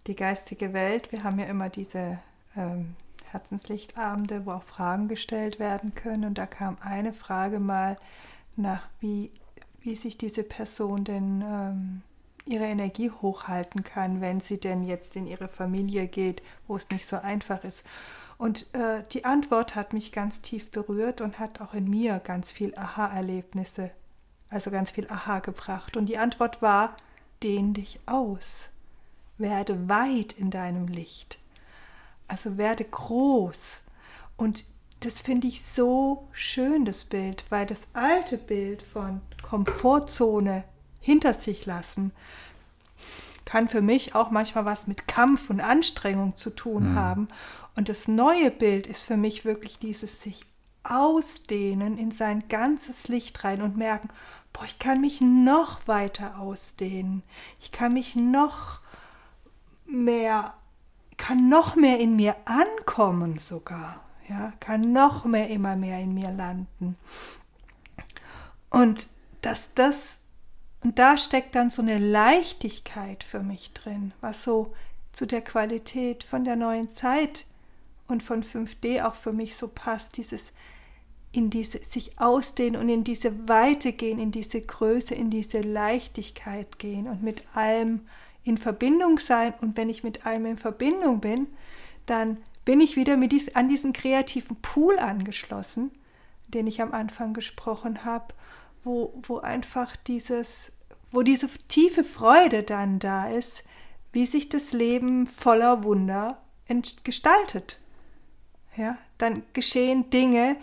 die 0.07 0.17
geistige 0.17 0.73
Welt, 0.73 1.13
wir 1.13 1.25
haben 1.25 1.39
ja 1.39 1.47
immer 1.47 1.69
diese 1.69 2.19
ähm, 2.57 2.95
Herzenslichtabende, 3.25 4.47
wo 4.47 4.53
auch 4.53 4.63
Fragen 4.63 5.09
gestellt 5.09 5.59
werden 5.59 5.95
können. 5.95 6.25
Und 6.25 6.39
da 6.39 6.47
kam 6.47 6.77
eine 6.81 7.13
Frage 7.13 7.59
mal 7.59 7.99
nach, 8.57 8.83
wie, 9.01 9.31
wie 9.81 9.97
sich 9.97 10.17
diese 10.17 10.43
Person 10.43 11.05
denn 11.05 11.43
ähm, 11.47 12.03
ihre 12.47 12.65
Energie 12.65 13.11
hochhalten 13.11 13.85
kann, 13.85 14.21
wenn 14.21 14.41
sie 14.41 14.59
denn 14.59 14.85
jetzt 14.85 15.17
in 15.17 15.27
ihre 15.27 15.49
Familie 15.49 16.07
geht, 16.07 16.43
wo 16.67 16.77
es 16.77 16.89
nicht 16.91 17.07
so 17.07 17.17
einfach 17.17 17.65
ist. 17.65 17.85
Und 18.39 18.73
äh, 18.75 19.03
die 19.13 19.25
Antwort 19.25 19.75
hat 19.75 19.93
mich 19.93 20.13
ganz 20.13 20.41
tief 20.41 20.71
berührt 20.71 21.21
und 21.21 21.39
hat 21.39 21.61
auch 21.61 21.75
in 21.75 21.89
mir 21.89 22.21
ganz 22.21 22.51
viel 22.51 22.75
Aha-Erlebnisse, 22.77 23.91
also 24.49 24.71
ganz 24.71 24.91
viel 24.91 25.09
Aha 25.09 25.41
gebracht. 25.41 25.97
Und 25.97 26.07
die 26.07 26.19
Antwort 26.19 26.63
war, 26.63 26.97
dehn 27.43 27.75
dich 27.75 28.01
aus, 28.07 28.69
werde 29.39 29.89
weit 29.89 30.33
in 30.35 30.51
deinem 30.51 30.87
Licht. 30.87 31.39
Also 32.29 32.57
werde 32.57 32.85
groß. 32.85 33.81
Und 34.37 34.67
das 35.01 35.21
finde 35.21 35.47
ich 35.47 35.63
so 35.65 36.29
schön, 36.33 36.85
das 36.85 37.05
Bild, 37.05 37.45
weil 37.51 37.67
das 37.67 37.89
alte 37.93 38.39
Bild 38.39 38.83
von 38.83 39.21
Komfortzone 39.43 40.65
hinter 41.07 41.35
sich 41.35 41.67
lassen 41.67 42.13
kann 43.45 43.69
für 43.69 43.81
mich 43.81 44.17
auch 44.17 44.33
manchmal 44.33 44.65
was 44.65 44.89
mit 44.89 45.07
Kampf 45.07 45.51
und 45.51 45.61
Anstrengung 45.61 46.37
zu 46.37 46.51
tun 46.51 46.91
mhm. 46.91 46.95
haben. 46.97 47.29
Und 47.77 47.89
das 47.89 48.09
neue 48.09 48.51
Bild 48.51 48.89
ist 48.89 49.05
für 49.05 49.17
mich 49.17 49.45
wirklich 49.45 49.79
dieses 49.79 50.21
sich 50.21 50.47
ausdehnen 50.83 51.97
in 51.97 52.11
sein 52.11 52.49
ganzes 52.49 53.07
Licht 53.07 53.45
rein 53.45 53.63
und 53.63 53.77
merken, 53.77 54.09
boah, 54.53 54.65
ich 54.65 54.81
kann 54.81 55.01
mich 55.01 55.21
noch 55.21 55.87
weiter 55.87 56.41
ausdehnen. 56.41 57.23
Ich 57.61 57.71
kann 57.71 57.95
mich 57.95 58.17
noch 58.17 58.81
mehr 59.87 60.55
kann 61.17 61.49
noch 61.49 61.77
mehr 61.77 61.99
in 61.99 62.17
mir 62.17 62.37
ankommen 62.45 63.39
sogar, 63.39 64.03
ja, 64.29 64.53
kann 64.61 64.93
noch 64.93 65.25
mehr 65.25 65.49
immer 65.49 65.77
mehr 65.77 66.01
in 66.01 66.15
mir 66.15 66.31
landen. 66.31 66.97
Und 68.71 69.09
dass 69.43 69.73
das, 69.75 70.19
und 70.87 71.01
da 71.01 71.19
steckt 71.19 71.57
dann 71.57 71.69
so 71.69 71.83
eine 71.83 71.99
Leichtigkeit 71.99 73.25
für 73.25 73.43
mich 73.43 73.73
drin, 73.73 74.15
was 74.21 74.45
so 74.45 74.73
zu 75.11 75.27
der 75.27 75.41
Qualität 75.41 76.23
von 76.23 76.45
der 76.45 76.55
neuen 76.55 76.89
Zeit 76.89 77.45
und 78.07 78.23
von 78.23 78.45
5D 78.45 79.05
auch 79.05 79.17
für 79.17 79.33
mich 79.33 79.57
so 79.57 79.67
passt, 79.67 80.17
dieses 80.17 80.53
in 81.33 81.51
diese 81.51 81.83
sich 81.83 82.21
ausdehnen 82.21 82.81
und 82.81 82.89
in 82.89 83.03
diese 83.03 83.49
Weite 83.49 83.95
gehen, 83.95 84.21
in 84.21 84.31
diese 84.31 84.61
Größe, 84.61 85.17
in 85.17 85.29
diese 85.29 85.61
Leichtigkeit 85.61 86.79
gehen 86.79 87.09
und 87.09 87.21
mit 87.21 87.43
allem 87.57 88.03
in 88.45 88.57
Verbindung 88.57 89.19
sein. 89.19 89.55
Und 89.61 89.77
wenn 89.77 89.89
ich 89.89 90.05
mit 90.05 90.25
einem 90.25 90.47
in 90.47 90.57
Verbindung 90.57 91.19
bin, 91.19 91.49
dann 92.07 92.37
bin 92.65 92.81
ich 92.81 92.95
wieder 92.95 93.17
mit 93.17 93.33
dies, 93.33 93.57
an 93.57 93.69
diesen 93.69 93.93
kreativen 93.93 94.55
Pool 94.63 95.01
angeschlossen, 95.01 95.91
den 96.47 96.69
ich 96.69 96.81
am 96.81 96.93
Anfang 96.93 97.35
gesprochen 97.35 98.05
habe, 98.05 98.35
wo, 98.85 99.13
wo 99.27 99.39
einfach 99.39 99.97
dieses, 99.97 100.71
wo 101.13 101.23
diese 101.23 101.49
tiefe 101.69 102.05
Freude 102.05 102.63
dann 102.63 102.99
da 102.99 103.29
ist, 103.29 103.63
wie 104.13 104.27
sich 104.27 104.49
das 104.49 104.73
Leben 104.73 105.27
voller 105.27 105.85
Wunder 105.85 106.43
gestaltet. 107.05 107.81
Ja, 108.77 108.99
dann 109.19 109.43
geschehen 109.53 110.11
Dinge, 110.11 110.57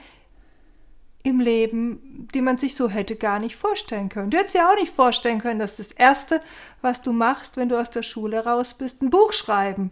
im 1.24 1.40
Leben, 1.40 2.28
die 2.34 2.42
man 2.42 2.58
sich 2.58 2.76
so 2.76 2.90
hätte 2.90 3.16
gar 3.16 3.40
nicht 3.40 3.56
vorstellen 3.56 4.10
können. 4.10 4.30
Du 4.30 4.38
hättest 4.38 4.56
ja 4.56 4.70
auch 4.70 4.76
nicht 4.76 4.94
vorstellen 4.94 5.40
können, 5.40 5.60
dass 5.60 5.78
das 5.78 5.92
Erste, 5.92 6.42
was 6.82 7.02
du 7.02 7.14
machst, 7.14 7.56
wenn 7.56 7.70
du 7.70 7.80
aus 7.80 7.90
der 7.90 8.04
Schule 8.04 8.44
raus 8.44 8.74
bist, 8.74 9.02
ein 9.02 9.10
Buch 9.10 9.32
schreiben. 9.32 9.92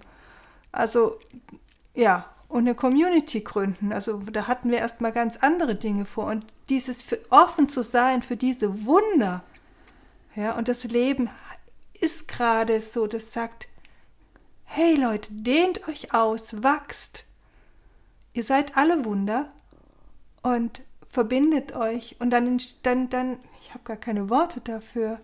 Also, 0.74 1.20
ja, 1.96 2.26
und 2.50 2.60
eine 2.60 2.76
Community 2.76 3.42
gründen. 3.42 3.94
Also 3.94 4.18
da 4.18 4.48
hatten 4.48 4.72
wir 4.72 4.80
erstmal 4.80 5.14
ganz 5.14 5.38
andere 5.38 5.76
Dinge 5.76 6.06
vor. 6.06 6.26
Und 6.26 6.46
dieses 6.68 7.06
offen 7.30 7.70
zu 7.70 7.82
sein 7.82 8.24
für 8.24 8.36
diese 8.36 8.86
Wunder, 8.86 9.44
ja, 10.36 10.58
und 10.58 10.68
das 10.68 10.84
Leben 10.86 11.30
ist 11.94 12.28
gerade 12.28 12.82
so, 12.82 13.08
das 13.08 13.34
sagt, 13.34 13.68
hey 14.64 14.96
Leute, 14.96 15.34
dehnt 15.34 15.88
euch 15.88 16.14
aus, 16.14 16.64
wachst. 16.64 17.26
Ihr 18.34 18.44
seid 18.44 18.78
alle 18.78 19.04
Wunder 19.04 19.52
und 20.42 20.82
verbindet 21.10 21.76
euch 21.76 22.16
und 22.20 22.30
dann, 22.30 22.60
dann, 22.84 23.10
dann 23.10 23.40
ich 23.60 23.74
habe 23.74 23.84
gar 23.84 23.98
keine 23.98 24.30
Worte 24.30 24.62
dafür. 24.62 25.20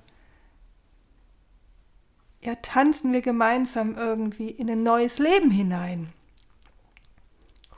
Ja, 2.41 2.55
tanzen 2.55 3.13
wir 3.13 3.21
gemeinsam 3.21 3.95
irgendwie 3.95 4.49
in 4.49 4.69
ein 4.69 4.83
neues 4.83 5.17
Leben 5.17 5.49
hinein. 5.49 6.13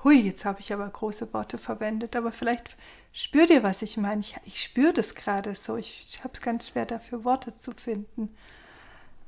Hui, 0.03 0.21
jetzt 0.21 0.45
habe 0.45 0.61
ich 0.61 0.71
aber 0.71 0.89
große 0.89 1.33
Worte 1.33 1.57
verwendet, 1.57 2.15
aber 2.15 2.31
vielleicht 2.31 2.75
spürt 3.11 3.49
ihr, 3.49 3.63
was 3.63 3.81
ich 3.81 3.97
meine. 3.97 4.21
Ich, 4.21 4.35
ich 4.45 4.63
spüre 4.63 4.93
das 4.93 5.13
gerade 5.13 5.55
so. 5.55 5.75
Ich, 5.75 6.01
ich 6.01 6.23
habe 6.23 6.33
es 6.33 6.41
ganz 6.41 6.69
schwer 6.69 6.85
dafür, 6.85 7.25
Worte 7.25 7.57
zu 7.57 7.71
finden. 7.73 8.29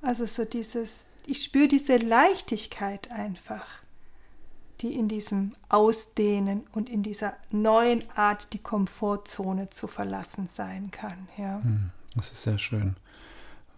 Also 0.02 0.26
so 0.26 0.46
dieses, 0.46 1.06
ich 1.26 1.44
spüre 1.44 1.68
diese 1.68 1.98
Leichtigkeit 1.98 3.12
einfach, 3.12 3.66
die 4.80 4.96
in 4.96 5.08
diesem 5.08 5.56
Ausdehnen 5.70 6.64
und 6.72 6.90
in 6.90 7.04
dieser 7.04 7.36
neuen 7.52 8.04
Art, 8.16 8.54
die 8.54 8.60
Komfortzone 8.60 9.70
zu 9.70 9.88
verlassen 9.88 10.48
sein 10.48 10.90
kann. 10.90 11.28
Ja. 11.38 11.62
Hm, 11.62 11.92
das 12.16 12.32
ist 12.32 12.44
sehr 12.44 12.58
schön, 12.58 12.96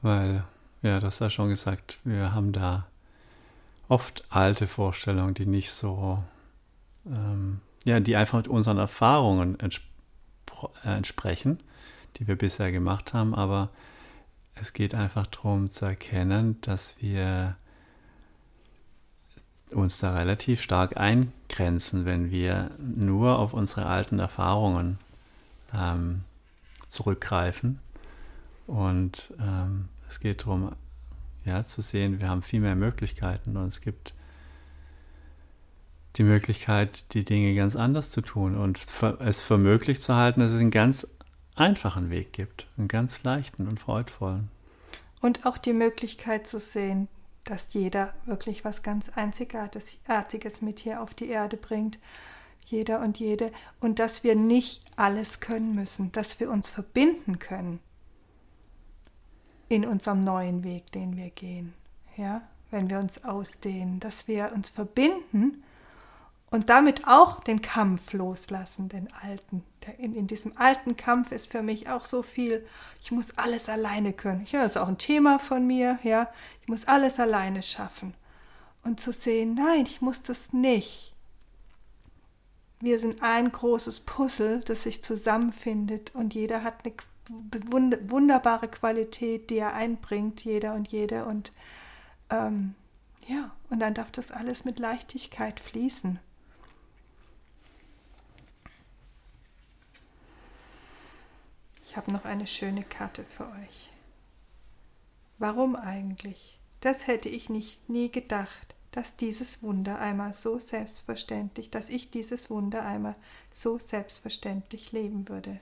weil, 0.02 0.46
ja, 0.82 1.00
du 1.00 1.08
hast 1.08 1.20
ja 1.20 1.30
schon 1.30 1.50
gesagt, 1.50 2.00
wir 2.04 2.34
haben 2.34 2.54
da 2.54 2.88
oft 3.90 4.26
alte 4.30 4.68
Vorstellungen, 4.68 5.34
die 5.34 5.46
nicht 5.46 5.72
so 5.72 6.24
ähm, 7.06 7.62
ja, 7.86 8.00
die 8.00 8.16
einfach 8.16 8.46
unseren 8.48 8.78
Erfahrungen 8.78 9.60
entspr 9.60 9.90
äh, 10.86 10.96
entsprechen, 10.96 11.60
die 12.18 12.28
wir 12.28 12.38
bisher 12.38 12.72
gemacht 12.72 13.14
haben, 13.14 13.36
aber 13.36 13.70
es 14.56 14.74
geht 14.74 14.96
einfach 14.96 15.28
darum 15.28 15.70
zu 15.70 15.86
erkennen, 15.86 16.62
dass 16.62 17.02
wir 17.02 17.58
uns 19.72 20.00
da 20.00 20.14
relativ 20.14 20.62
stark 20.62 20.98
eingrenzen, 20.98 22.06
wenn 22.06 22.32
wir 22.32 22.72
nur 22.80 23.40
auf 23.40 23.54
unsere 23.54 23.88
alten 23.88 24.20
Erfahrungen 24.20 25.00
ähm, 25.76 26.24
zurückgreifen. 26.88 27.80
Und 28.68 29.34
ähm, 29.40 29.90
es 30.08 30.20
geht 30.20 30.44
darum, 30.44 30.74
ja, 31.44 31.62
zu 31.64 31.82
sehen, 31.82 32.22
wir 32.22 32.30
haben 32.30 32.42
viel 32.42 32.62
mehr 32.62 32.76
Möglichkeiten 32.76 33.58
und 33.58 33.68
es 33.68 33.82
gibt 33.82 34.14
die 36.16 36.24
Möglichkeit, 36.24 37.14
die 37.14 37.26
Dinge 37.26 37.56
ganz 37.56 37.76
anders 37.76 38.12
zu 38.12 38.22
tun 38.22 38.56
und 38.58 38.86
es 39.20 39.42
für 39.42 39.58
möglich 39.58 40.02
zu 40.02 40.16
halten, 40.16 40.42
dass 40.42 40.52
es 40.52 40.60
einen 40.60 40.72
ganz 40.72 41.08
einfachen 41.56 42.10
Weg 42.10 42.34
gibt, 42.34 42.68
einen 42.78 42.88
ganz 42.88 43.24
leichten 43.24 43.68
und 43.68 43.80
freudvollen. 43.80 44.50
Und 45.22 45.46
auch 45.46 45.58
die 45.58 45.74
Möglichkeit 45.74 46.48
zu 46.48 46.60
sehen, 46.60 47.08
dass 47.44 47.74
jeder 47.74 48.14
wirklich 48.26 48.64
was 48.64 48.84
ganz 48.84 49.10
Einzigartiges 49.10 50.62
mit 50.62 50.80
hier 50.80 51.02
auf 51.02 51.14
die 51.14 51.28
Erde 51.28 51.58
bringt, 51.58 52.00
jeder 52.66 53.02
und 53.02 53.20
jede, 53.20 53.52
und 53.80 54.00
dass 54.00 54.24
wir 54.24 54.36
nicht 54.36 54.86
alles 54.96 55.40
können 55.40 55.76
müssen, 55.76 56.12
dass 56.12 56.40
wir 56.40 56.50
uns 56.50 56.70
verbinden 56.70 57.40
können 57.40 57.80
in 59.68 59.86
unserem 59.86 60.24
neuen 60.24 60.64
Weg, 60.64 60.92
den 60.92 61.18
wir 61.18 61.30
gehen, 61.30 61.74
ja, 62.16 62.42
wenn 62.72 62.90
wir 62.90 63.00
uns 63.00 63.24
ausdehnen, 63.24 64.00
dass 64.00 64.28
wir 64.28 64.52
uns 64.54 64.70
verbinden 64.70 65.63
und 66.54 66.70
damit 66.70 67.08
auch 67.08 67.40
den 67.40 67.64
Kampf 67.64 68.14
loslassen, 68.14 68.88
den 68.88 69.12
alten. 69.24 69.64
In, 69.98 70.14
in, 70.14 70.28
diesem 70.28 70.56
alten 70.56 70.96
Kampf 70.96 71.32
ist 71.32 71.48
für 71.52 71.64
mich 71.64 71.90
auch 71.90 72.04
so 72.04 72.22
viel, 72.22 72.64
ich 73.02 73.12
muss 73.12 73.36
alles 73.40 73.70
alleine 73.70 74.14
können. 74.14 74.46
Ja, 74.52 74.62
das 74.62 74.74
ist 74.74 74.78
auch 74.78 74.88
ein 74.88 75.00
Thema 75.00 75.40
von 75.40 75.66
mir, 75.66 75.98
ja. 76.04 76.32
Ich 76.62 76.68
muss 76.68 76.88
alles 76.88 77.20
alleine 77.20 77.64
schaffen. 77.64 78.14
Und 78.84 79.02
zu 79.02 79.12
sehen, 79.12 79.56
nein, 79.56 79.88
ich 79.88 80.02
muss 80.02 80.22
das 80.22 80.54
nicht. 80.54 81.16
Wir 82.80 83.00
sind 83.00 83.24
ein 83.24 83.52
großes 83.52 84.02
Puzzle, 84.02 84.60
das 84.60 84.84
sich 84.84 85.04
zusammenfindet 85.04 86.14
und 86.14 86.36
jeder 86.36 86.62
hat 86.62 86.84
eine 86.86 88.12
wunderbare 88.12 88.68
Qualität, 88.68 89.50
die 89.50 89.58
er 89.58 89.74
einbringt, 89.74 90.44
jeder 90.46 90.76
und 90.76 90.92
jede. 90.92 91.26
Und 91.26 91.52
ähm, 92.30 92.76
ja, 93.28 93.56
und 93.72 93.80
dann 93.80 93.96
darf 93.96 94.12
das 94.12 94.30
alles 94.30 94.66
mit 94.66 94.78
Leichtigkeit 94.78 95.60
fließen. 95.60 96.20
Habe 101.96 102.12
noch 102.12 102.26
eine 102.26 102.48
schöne 102.48 102.84
Karte 102.84 103.24
für 103.24 103.46
euch. 103.46 103.90
Warum 105.38 105.76
eigentlich? 105.76 106.60
Das 106.82 107.08
hätte 107.08 107.30
ich 107.30 107.50
nicht 107.50 107.90
nie 107.90 108.12
gedacht, 108.12 108.76
dass 108.92 109.16
dieses 109.16 109.64
Wunder 109.64 110.00
einmal 110.00 110.34
so 110.34 110.60
selbstverständlich, 110.60 111.72
dass 111.72 111.90
ich 111.90 112.12
dieses 112.12 112.50
Wunder 112.50 112.86
einmal 112.86 113.16
so 113.52 113.80
selbstverständlich 113.80 114.92
leben 114.92 115.28
würde. 115.30 115.60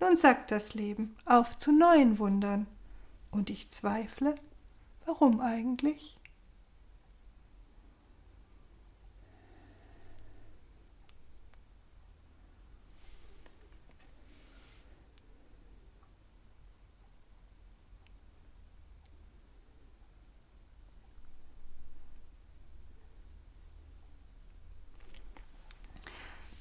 Nun 0.00 0.16
sagt 0.16 0.50
das 0.50 0.74
Leben, 0.74 1.16
auf 1.24 1.58
zu 1.58 1.72
neuen 1.72 2.18
Wundern. 2.18 2.66
Und 3.30 3.50
ich 3.50 3.70
zweifle, 3.70 4.34
warum 5.04 5.40
eigentlich? 5.40 6.18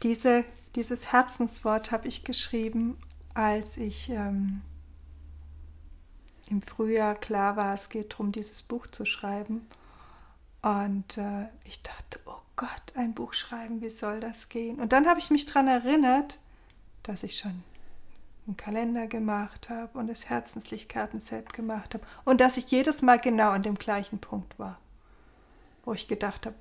Diese, 0.04 0.46
dieses 0.76 1.12
Herzenswort 1.12 1.92
habe 1.92 2.08
ich 2.08 2.24
geschrieben, 2.24 2.98
als 3.34 3.78
ich 3.78 4.10
ähm, 4.10 4.62
im 6.50 6.62
Frühjahr 6.62 7.16
klar 7.16 7.56
war, 7.56 7.76
es 7.76 7.90
geht 7.90 8.14
darum, 8.14 8.32
dieses 8.32 8.62
Buch 8.62 8.88
zu 8.88 9.06
schreiben. 9.06 9.68
Und 10.62 11.18
äh, 11.18 11.48
ich 11.66 11.82
dachte, 11.82 12.20
oh 12.26 12.42
Gott, 12.56 12.94
ein 12.96 13.14
Buch 13.14 13.34
schreiben, 13.34 13.82
wie 13.82 13.90
soll 13.90 14.20
das 14.20 14.50
gehen? 14.50 14.80
Und 14.80 14.92
dann 14.92 15.08
habe 15.08 15.20
ich 15.20 15.32
mich 15.32 15.46
daran 15.46 15.68
erinnert, 15.68 16.40
dass 17.04 17.24
ich 17.24 17.38
schon 17.38 17.64
einen 18.46 18.58
Kalender 18.58 19.08
gemacht 19.08 19.70
habe 19.70 19.98
und 19.98 20.08
das 20.08 20.26
Herzenslichtkartenset 20.26 21.54
gemacht 21.54 21.94
habe 21.94 22.06
und 22.26 22.42
dass 22.42 22.58
ich 22.58 22.70
jedes 22.70 23.02
Mal 23.02 23.20
genau 23.20 23.52
an 23.52 23.64
dem 23.64 23.76
gleichen 23.76 24.20
Punkt 24.20 24.58
war, 24.60 24.80
wo 25.86 25.94
ich 25.94 26.08
gedacht 26.08 26.46
habe, 26.46 26.56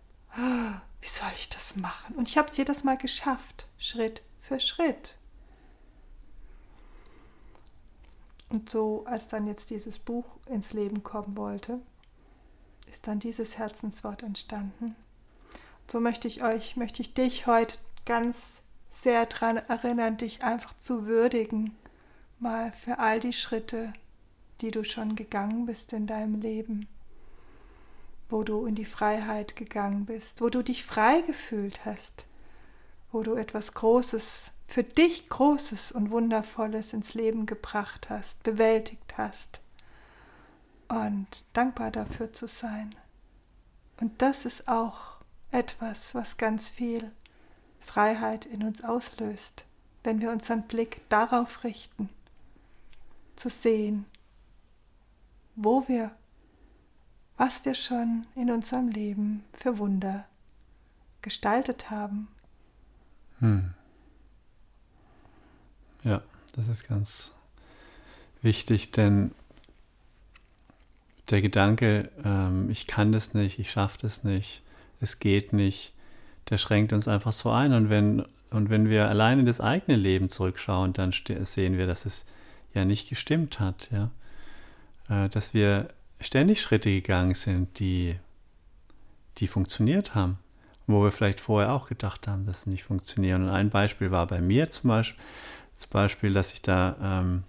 wie 1.01 1.09
soll 1.09 1.31
ich 1.35 1.49
das 1.49 1.77
machen? 1.77 2.15
Und 2.17 2.29
ich 2.29 2.37
habe 2.37 2.49
es 2.49 2.57
jedes 2.57 2.85
Mal 2.85 2.97
geschafft, 2.97 3.69
Schritt 3.79 4.23
für 4.41 4.61
Schritt. 4.61 5.17
Und 8.49 8.71
so, 8.71 9.05
als 9.07 9.29
dann 9.29 9.47
jetzt 9.47 9.71
dieses 9.71 9.99
Buch 9.99 10.25
ins 10.47 10.73
Leben 10.73 11.03
kommen 11.03 11.37
wollte, 11.37 11.81
ist 12.87 13.07
dann 13.07 13.21
dieses 13.21 13.59
Herzenswort 13.59 14.23
entstanden. 14.23 14.97
so 15.91 16.01
möchte 16.01 16.27
ich 16.27 16.43
euch, 16.43 16.77
möchte 16.77 17.03
ich 17.03 17.15
dich 17.15 17.47
heute 17.47 17.79
ganz 18.05 18.61
sehr 18.91 19.27
daran 19.27 19.57
erinnern, 19.57 20.17
dich 20.17 20.43
einfach 20.43 20.77
zu 20.79 21.07
würdigen, 21.07 21.77
mal 22.41 22.73
für 22.73 22.99
all 22.99 23.21
die 23.21 23.33
Schritte, 23.33 23.93
die 24.61 24.73
du 24.73 24.83
schon 24.83 25.15
gegangen 25.15 25.67
bist 25.67 25.93
in 25.93 26.09
deinem 26.09 26.41
Leben 26.41 26.89
wo 28.31 28.43
du 28.43 28.67
in 28.67 28.75
die 28.75 28.85
Freiheit 28.85 29.57
gegangen 29.57 30.07
bist, 30.07 30.41
wo 30.41 30.49
du 30.49 30.63
dich 30.63 30.85
frei 30.85 31.23
gefühlt 31.23 31.85
hast, 31.85 32.25
wo 33.13 33.23
du 33.23 33.35
etwas 33.35 33.75
Großes, 33.75 34.53
für 34.69 34.85
dich 34.85 35.29
Großes 35.29 35.93
und 35.93 36.11
Wundervolles 36.11 36.93
ins 36.93 37.15
Leben 37.15 37.47
gebracht 37.47 38.09
hast, 38.09 38.43
bewältigt 38.43 39.15
hast 39.17 39.61
und 40.89 41.27
dankbar 41.53 41.91
dafür 41.91 42.33
zu 42.33 42.47
sein. 42.47 42.95
Und 44.01 44.23
das 44.23 44.45
ist 44.45 44.69
auch 44.69 45.21
etwas, 45.51 46.15
was 46.15 46.37
ganz 46.37 46.69
viel 46.69 47.11
Freiheit 47.81 48.47
in 48.47 48.63
uns 48.63 48.85
auslöst, 48.85 49.65
wenn 50.05 50.21
wir 50.21 50.31
unseren 50.31 50.63
Blick 50.63 51.03
darauf 51.09 51.65
richten, 51.65 52.09
zu 53.37 53.49
sehen, 53.49 54.07
wo 55.57 55.87
wir 55.89 56.15
was 57.41 57.65
wir 57.65 57.75
schon 57.75 58.27
in 58.37 58.51
unserem 58.51 58.89
Leben 58.89 59.45
für 59.55 59.79
Wunder 59.79 60.27
gestaltet 61.23 61.89
haben. 61.89 62.29
Hm. 63.39 63.71
Ja, 66.05 66.21
das 66.55 66.69
ist 66.69 66.87
ganz 66.87 67.33
wichtig, 68.43 68.91
denn 68.93 69.33
der 71.31 71.41
Gedanke, 71.41 72.11
ähm, 72.23 72.69
ich 72.69 72.87
kann 72.87 73.11
das 73.11 73.33
nicht, 73.33 73.59
ich 73.59 73.71
schaffe 73.71 73.97
das 74.03 74.23
nicht, 74.23 74.63
es 75.01 75.19
geht 75.19 75.55
nicht, 75.55 75.95
der 76.51 76.59
schränkt 76.59 76.93
uns 76.93 77.09
einfach 77.09 77.33
so 77.33 77.51
ein. 77.51 77.73
Und 77.73 77.89
wenn, 77.89 78.23
und 78.51 78.69
wenn 78.69 78.91
wir 78.91 79.09
allein 79.09 79.39
in 79.39 79.47
das 79.47 79.63
eigene 79.63 79.97
Leben 79.97 80.29
zurückschauen, 80.29 80.93
dann 80.93 81.13
sehen 81.13 81.79
wir, 81.79 81.87
dass 81.87 82.05
es 82.05 82.27
ja 82.75 82.85
nicht 82.85 83.09
gestimmt 83.09 83.61
hat, 83.61 83.89
ja. 83.91 84.11
Äh, 85.09 85.31
dass 85.31 85.55
wir 85.55 85.89
ständig 86.21 86.61
Schritte 86.61 86.91
gegangen 86.91 87.35
sind, 87.35 87.79
die, 87.79 88.17
die 89.39 89.49
funktioniert 89.49 90.15
haben. 90.15 90.35
wo 90.87 91.05
wir 91.05 91.13
vielleicht 91.13 91.41
vorher 91.41 91.73
auch 91.73 91.89
gedacht 91.89 92.27
haben, 92.27 92.45
dass 92.45 92.63
sie 92.63 92.71
nicht 92.71 92.83
funktionieren. 92.83 93.45
Und 93.45 93.51
ein 93.51 93.71
Beispiel 93.71 94.11
war 94.11 94.27
bei 94.27 94.41
mir 94.41 94.71
zum 94.71 94.89
Beispiel, 94.89 95.23
zum 95.73 95.91
Beispiel 95.91 96.33
dass 96.33 96.53
ich 96.53 96.63
da 96.63 96.97
ähm, 97.01 97.45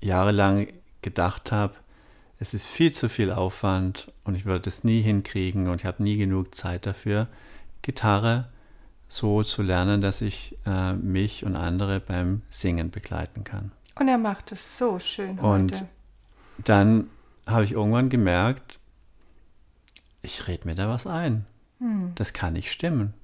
jahrelang 0.00 0.68
gedacht 1.02 1.50
habe, 1.50 1.74
es 2.38 2.54
ist 2.54 2.66
viel 2.66 2.92
zu 2.92 3.08
viel 3.08 3.32
Aufwand 3.32 4.12
und 4.24 4.34
ich 4.34 4.44
würde 4.44 4.68
es 4.68 4.84
nie 4.84 5.00
hinkriegen 5.02 5.68
und 5.68 5.80
ich 5.80 5.86
habe 5.86 6.02
nie 6.02 6.16
genug 6.16 6.54
Zeit 6.54 6.86
dafür, 6.86 7.28
Gitarre 7.82 8.48
so 9.08 9.42
zu 9.42 9.62
lernen, 9.62 10.00
dass 10.00 10.20
ich 10.20 10.56
äh, 10.66 10.94
mich 10.94 11.44
und 11.44 11.56
andere 11.56 12.00
beim 12.00 12.42
Singen 12.50 12.90
begleiten 12.90 13.44
kann. 13.44 13.72
Und 13.98 14.08
er 14.08 14.18
macht 14.18 14.50
es 14.52 14.78
so 14.78 14.98
schön 14.98 15.40
heute. 15.40 15.62
Und 15.62 15.84
dann 16.58 17.08
habe 17.46 17.64
ich 17.64 17.72
irgendwann 17.72 18.08
gemerkt, 18.08 18.80
ich 20.22 20.46
rede 20.48 20.66
mir 20.66 20.74
da 20.74 20.88
was 20.88 21.06
ein. 21.06 21.44
Hm. 21.78 22.12
Das 22.14 22.32
kann 22.32 22.54
nicht 22.54 22.70
stimmen. 22.70 23.14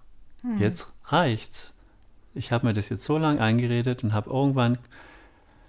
Hm. 0.42 0.58
Jetzt 0.58 0.92
reicht's. 1.04 1.74
Ich 2.34 2.52
habe 2.52 2.66
mir 2.66 2.72
das 2.72 2.88
jetzt 2.88 3.04
so 3.04 3.18
lange 3.18 3.40
eingeredet 3.40 4.04
und 4.04 4.12
habe 4.12 4.30
irgendwann, 4.30 4.78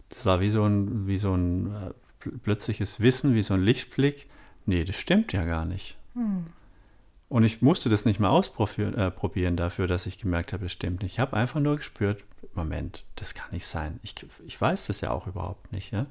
das 0.10 0.26
war 0.26 0.42
wie 0.42 0.50
so 0.50 0.66
ein, 0.66 1.08
wie 1.08 1.18
so 1.18 1.34
ein 1.34 1.74
äh, 1.74 2.30
plötzliches 2.44 3.00
Wissen, 3.00 3.34
wie 3.34 3.44
so 3.44 3.54
ein 3.54 3.64
Lichtblick. 3.64 4.30
Nee, 4.66 4.84
das 4.84 4.98
stimmt 4.98 5.34
ja 5.34 5.46
gar 5.46 5.66
nicht. 5.66 5.98
Hm. 6.14 6.48
Und 7.30 7.46
ich 7.46 7.62
musste 7.62 7.90
das 7.90 8.04
nicht 8.04 8.20
mal 8.20 8.30
ausprobieren 8.30 8.96
äh, 8.98 9.56
dafür, 9.56 9.88
dass 9.88 10.06
ich 10.06 10.18
gemerkt 10.18 10.52
habe, 10.52 10.66
es 10.66 10.74
stimmt 10.74 11.02
nicht. 11.02 11.14
Ich 11.14 11.20
habe 11.20 11.38
einfach 11.38 11.62
nur 11.62 11.78
gespürt, 11.78 12.26
Moment, 12.54 13.06
das 13.16 13.34
kann 13.34 13.52
nicht 13.52 13.66
sein. 13.66 14.02
Ich, 14.04 14.16
ich 14.46 14.60
weiß 14.60 14.88
das 14.88 15.00
ja 15.00 15.12
auch 15.12 15.28
überhaupt 15.28 15.72
nicht. 15.72 15.94
Ja? 15.94 16.08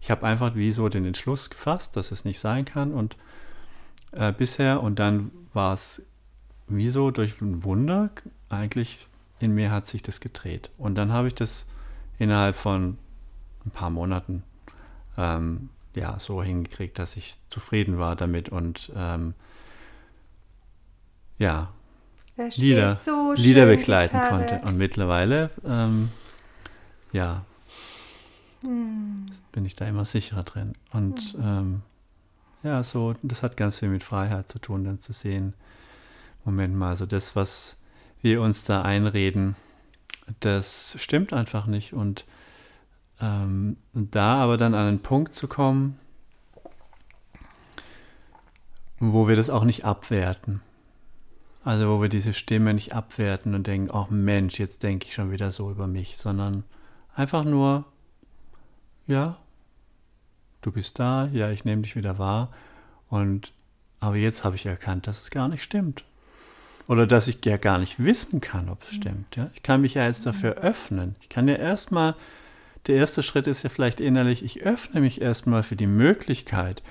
Ich 0.00 0.10
habe 0.10 0.26
einfach 0.26 0.54
wie 0.54 0.72
so 0.72 0.88
den 0.88 1.04
Entschluss 1.04 1.50
gefasst, 1.50 1.96
dass 1.96 2.10
es 2.10 2.24
nicht 2.24 2.38
sein 2.38 2.64
kann 2.64 2.92
und 2.92 3.16
äh, 4.12 4.32
bisher 4.32 4.82
und 4.82 4.98
dann 4.98 5.30
war 5.52 5.74
es 5.74 6.06
wie 6.68 6.88
so 6.88 7.10
durch 7.10 7.40
ein 7.40 7.64
Wunder, 7.64 8.10
eigentlich 8.48 9.08
in 9.40 9.54
mir 9.54 9.70
hat 9.70 9.86
sich 9.86 10.02
das 10.02 10.20
gedreht. 10.20 10.70
Und 10.78 10.94
dann 10.94 11.12
habe 11.12 11.28
ich 11.28 11.34
das 11.34 11.66
innerhalb 12.18 12.56
von 12.56 12.98
ein 13.64 13.70
paar 13.70 13.90
Monaten 13.90 14.42
ähm, 15.16 15.70
ja, 15.94 16.18
so 16.18 16.42
hingekriegt, 16.42 16.98
dass 16.98 17.16
ich 17.16 17.38
zufrieden 17.48 17.98
war 17.98 18.16
damit 18.16 18.48
und 18.48 18.92
ähm, 18.96 19.34
ja, 21.38 21.72
Lieder, 22.56 22.96
so 22.96 23.34
Lieder 23.36 23.66
begleiten 23.66 24.16
Gitarre. 24.16 24.28
konnte. 24.30 24.66
Und 24.66 24.78
mittlerweile, 24.78 25.50
ähm, 25.66 26.10
ja, 27.12 27.44
hm. 28.62 29.26
bin 29.52 29.64
ich 29.64 29.76
da 29.76 29.86
immer 29.86 30.04
sicherer 30.04 30.42
drin. 30.42 30.74
Und 30.92 31.20
hm. 31.20 31.40
ähm, 31.42 31.82
ja, 32.62 32.82
so, 32.82 33.14
das 33.22 33.42
hat 33.42 33.56
ganz 33.56 33.78
viel 33.78 33.88
mit 33.88 34.04
Freiheit 34.04 34.48
zu 34.48 34.58
tun, 34.58 34.84
dann 34.84 35.00
zu 35.00 35.12
sehen, 35.12 35.54
Moment 36.44 36.74
mal, 36.74 36.96
so 36.96 37.06
das, 37.06 37.36
was 37.36 37.78
wir 38.22 38.40
uns 38.42 38.64
da 38.64 38.82
einreden, 38.82 39.56
das 40.40 40.96
stimmt 40.98 41.32
einfach 41.32 41.66
nicht. 41.66 41.92
Und 41.92 42.26
ähm, 43.20 43.76
da 43.92 44.42
aber 44.42 44.56
dann 44.56 44.74
an 44.74 44.86
einen 44.86 45.02
Punkt 45.02 45.34
zu 45.34 45.48
kommen, 45.48 45.98
wo 48.98 49.28
wir 49.28 49.36
das 49.36 49.50
auch 49.50 49.64
nicht 49.64 49.84
abwerten. 49.84 50.60
Also 51.64 51.88
wo 51.88 52.00
wir 52.00 52.08
diese 52.08 52.32
Stimme 52.32 52.72
nicht 52.72 52.94
abwerten 52.94 53.54
und 53.54 53.66
denken, 53.66 53.90
ach 53.92 54.08
Mensch, 54.10 54.58
jetzt 54.58 54.82
denke 54.82 55.06
ich 55.06 55.14
schon 55.14 55.30
wieder 55.30 55.50
so 55.50 55.70
über 55.70 55.86
mich, 55.86 56.16
sondern 56.16 56.64
einfach 57.14 57.44
nur, 57.44 57.84
ja, 59.06 59.36
du 60.60 60.72
bist 60.72 60.98
da, 60.98 61.26
ja, 61.32 61.50
ich 61.50 61.64
nehme 61.64 61.82
dich 61.82 61.96
wieder 61.96 62.18
wahr. 62.18 62.50
Und 63.08 63.52
aber 64.00 64.16
jetzt 64.16 64.44
habe 64.44 64.56
ich 64.56 64.66
erkannt, 64.66 65.06
dass 65.06 65.20
es 65.20 65.30
gar 65.30 65.48
nicht 65.48 65.62
stimmt. 65.62 66.04
Oder 66.88 67.06
dass 67.06 67.28
ich 67.28 67.44
ja 67.44 67.56
gar 67.56 67.78
nicht 67.78 68.02
wissen 68.02 68.40
kann, 68.40 68.68
ob 68.68 68.82
es 68.82 68.92
mhm. 68.92 68.96
stimmt. 68.96 69.36
Ja? 69.36 69.50
Ich 69.54 69.62
kann 69.62 69.82
mich 69.82 69.94
ja 69.94 70.06
jetzt 70.06 70.26
dafür 70.26 70.54
öffnen. 70.54 71.14
Ich 71.20 71.28
kann 71.28 71.46
ja 71.46 71.54
erstmal, 71.54 72.16
der 72.86 72.96
erste 72.96 73.22
Schritt 73.22 73.46
ist 73.46 73.62
ja 73.62 73.68
vielleicht 73.68 74.00
innerlich, 74.00 74.42
ich 74.42 74.62
öffne 74.62 75.00
mich 75.00 75.20
erstmal 75.20 75.62
für 75.62 75.76
die 75.76 75.86
Möglichkeit, 75.86 76.82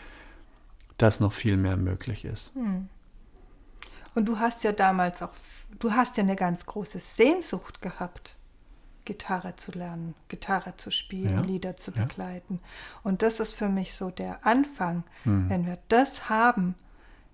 dass 0.98 1.20
noch 1.20 1.34
viel 1.34 1.58
mehr 1.58 1.78
möglich 1.78 2.26
ist. 2.26 2.56
Mhm. 2.56 2.88
Und 4.16 4.26
du 4.26 4.40
hast 4.40 4.64
ja 4.64 4.72
damals 4.72 5.22
auch, 5.22 5.32
du 5.80 5.92
hast 5.92 6.18
ja 6.18 6.24
eine 6.24 6.36
ganz 6.36 6.66
große 6.66 7.00
Sehnsucht 7.00 7.82
gehabt, 7.82 8.36
Gitarre 9.10 9.56
zu 9.56 9.72
lernen, 9.72 10.14
Gitarre 10.28 10.78
zu 10.78 10.92
spielen, 10.92 11.40
ja. 11.40 11.42
Lieder 11.42 11.76
zu 11.76 11.92
begleiten. 11.92 12.60
Ja. 12.62 12.70
Und 13.02 13.24
das 13.24 13.40
ist 13.40 13.54
für 13.54 13.68
mich 13.68 13.96
so 13.96 14.12
der 14.12 14.46
Anfang, 14.46 15.04
mhm. 15.26 15.50
wenn 15.50 15.66
wir 15.66 15.80
das 15.88 16.30
haben, 16.30 16.76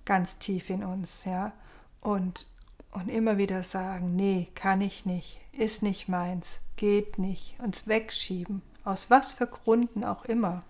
ganz 0.06 0.38
tief 0.38 0.70
in 0.70 0.86
uns, 0.86 1.26
ja, 1.26 1.52
und, 2.00 2.48
und 2.92 3.10
immer 3.10 3.38
wieder 3.38 3.62
sagen, 3.64 4.16
nee, 4.16 4.48
kann 4.56 4.80
ich 4.80 5.06
nicht, 5.06 5.42
ist 5.52 5.84
nicht 5.84 6.08
meins, 6.08 6.60
geht 6.78 7.20
nicht, 7.20 7.60
uns 7.60 7.88
wegschieben, 7.88 8.62
aus 8.86 9.10
was 9.10 9.34
für 9.34 9.48
Gründen 9.48 10.06
auch 10.06 10.24
immer. 10.24 10.62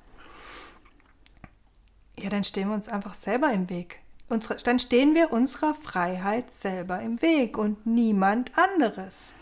Ja, 2.18 2.32
dann 2.32 2.44
stehen 2.44 2.70
wir 2.70 2.76
uns 2.76 2.90
einfach 2.90 3.14
selber 3.14 3.52
im 3.52 3.70
Weg 3.70 4.00
unsere, 4.30 4.56
dann 4.56 4.80
stehen 4.80 5.14
wir 5.14 5.32
unserer 5.32 5.76
Freiheit 5.76 6.52
selber 6.52 7.00
im 7.02 7.22
Weg 7.22 7.60
und 7.60 7.86
niemand 7.86 8.52
anderes. 8.58 9.34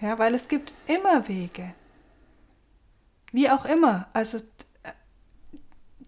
Ja, 0.00 0.18
weil 0.18 0.34
es 0.34 0.48
gibt 0.48 0.72
immer 0.86 1.26
Wege. 1.28 1.74
Wie 3.32 3.50
auch 3.50 3.64
immer. 3.64 4.08
Also, 4.14 4.38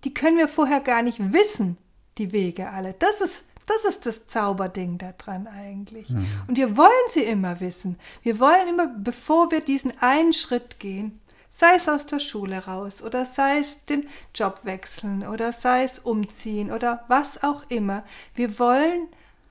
die 0.04 0.14
können 0.14 0.38
wir 0.38 0.48
vorher 0.48 0.80
gar 0.80 1.02
nicht 1.02 1.32
wissen, 1.32 1.76
die 2.18 2.32
Wege 2.32 2.70
alle. 2.70 2.94
Das 2.94 3.20
ist, 3.20 3.42
das 3.66 3.84
ist 3.84 4.06
das 4.06 4.26
Zauberding 4.26 4.98
daran 4.98 5.46
eigentlich. 5.46 6.10
Mhm. 6.10 6.26
Und 6.46 6.56
wir 6.56 6.76
wollen 6.76 6.90
sie 7.10 7.24
immer 7.24 7.60
wissen. 7.60 7.98
Wir 8.22 8.40
wollen 8.40 8.68
immer, 8.68 8.86
bevor 8.86 9.50
wir 9.50 9.60
diesen 9.60 9.92
einen 10.00 10.32
Schritt 10.32 10.78
gehen, 10.78 11.20
sei 11.50 11.74
es 11.76 11.88
aus 11.88 12.06
der 12.06 12.20
Schule 12.20 12.64
raus 12.64 13.02
oder 13.02 13.26
sei 13.26 13.58
es 13.58 13.84
den 13.84 14.08
Job 14.34 14.60
wechseln 14.64 15.26
oder 15.26 15.52
sei 15.52 15.84
es 15.84 15.98
umziehen 15.98 16.70
oder 16.70 17.04
was 17.08 17.42
auch 17.42 17.64
immer. 17.68 18.04
Wir 18.34 18.58
wollen 18.58 19.08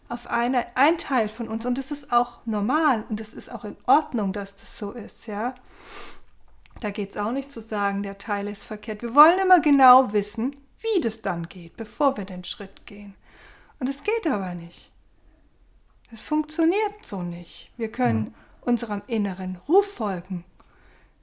auf 0.09 0.27
eine, 0.27 0.65
ein 0.75 0.97
Teil 0.97 1.29
von 1.29 1.47
uns 1.47 1.65
und 1.65 1.77
es 1.77 1.91
ist 1.91 2.11
auch 2.11 2.39
normal 2.45 3.05
und 3.09 3.19
es 3.19 3.33
ist 3.33 3.51
auch 3.51 3.63
in 3.63 3.77
Ordnung, 3.87 4.33
dass 4.33 4.55
das 4.55 4.77
so 4.77 4.91
ist, 4.91 5.27
ja. 5.27 5.55
Da 6.81 6.91
geht 6.91 7.11
es 7.11 7.17
auch 7.17 7.31
nicht 7.31 7.51
zu 7.51 7.61
sagen, 7.61 8.03
der 8.03 8.17
Teil 8.17 8.47
ist 8.47 8.63
verkehrt. 8.63 9.01
Wir 9.01 9.13
wollen 9.13 9.37
immer 9.39 9.59
genau 9.59 10.13
wissen, 10.13 10.55
wie 10.79 11.01
das 11.01 11.21
dann 11.21 11.47
geht, 11.49 11.75
bevor 11.75 12.17
wir 12.17 12.25
den 12.25 12.43
Schritt 12.43 12.85
gehen. 12.85 13.15
Und 13.79 13.89
es 13.89 14.03
geht 14.03 14.27
aber 14.27 14.55
nicht. 14.55 14.91
Es 16.11 16.23
funktioniert 16.23 17.05
so 17.05 17.21
nicht. 17.21 17.71
Wir 17.77 17.91
können 17.91 18.33
unserem 18.61 19.01
inneren 19.07 19.57
Ruf 19.67 19.93
folgen. 19.93 20.45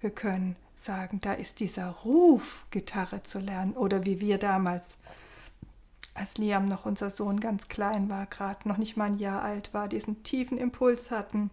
Wir 0.01 0.11
können 0.11 0.57
sagen, 0.77 1.21
da 1.21 1.33
ist 1.33 1.61
dieser 1.61 1.89
Ruf, 1.89 2.65
Gitarre 2.71 3.23
zu 3.23 3.41
lernen. 3.41 3.73
Oder 3.73 4.05
wie 4.05 4.21
wir 4.21 4.39
damals, 4.39 4.97
als 6.17 6.39
Liam 6.39 6.65
noch 6.65 6.87
unser 6.87 7.11
Sohn 7.11 7.41
ganz 7.41 7.69
klein 7.69 8.09
war, 8.09 8.27
gerade 8.27 8.69
noch 8.69 8.77
nicht 8.79 8.97
mal 8.97 9.07
ein 9.07 9.19
Jahr 9.19 9.43
alt 9.43 9.75
war, 9.75 9.89
diesen 9.89 10.23
tiefen 10.23 10.59
Impuls 10.59 11.11
hatten, 11.11 11.51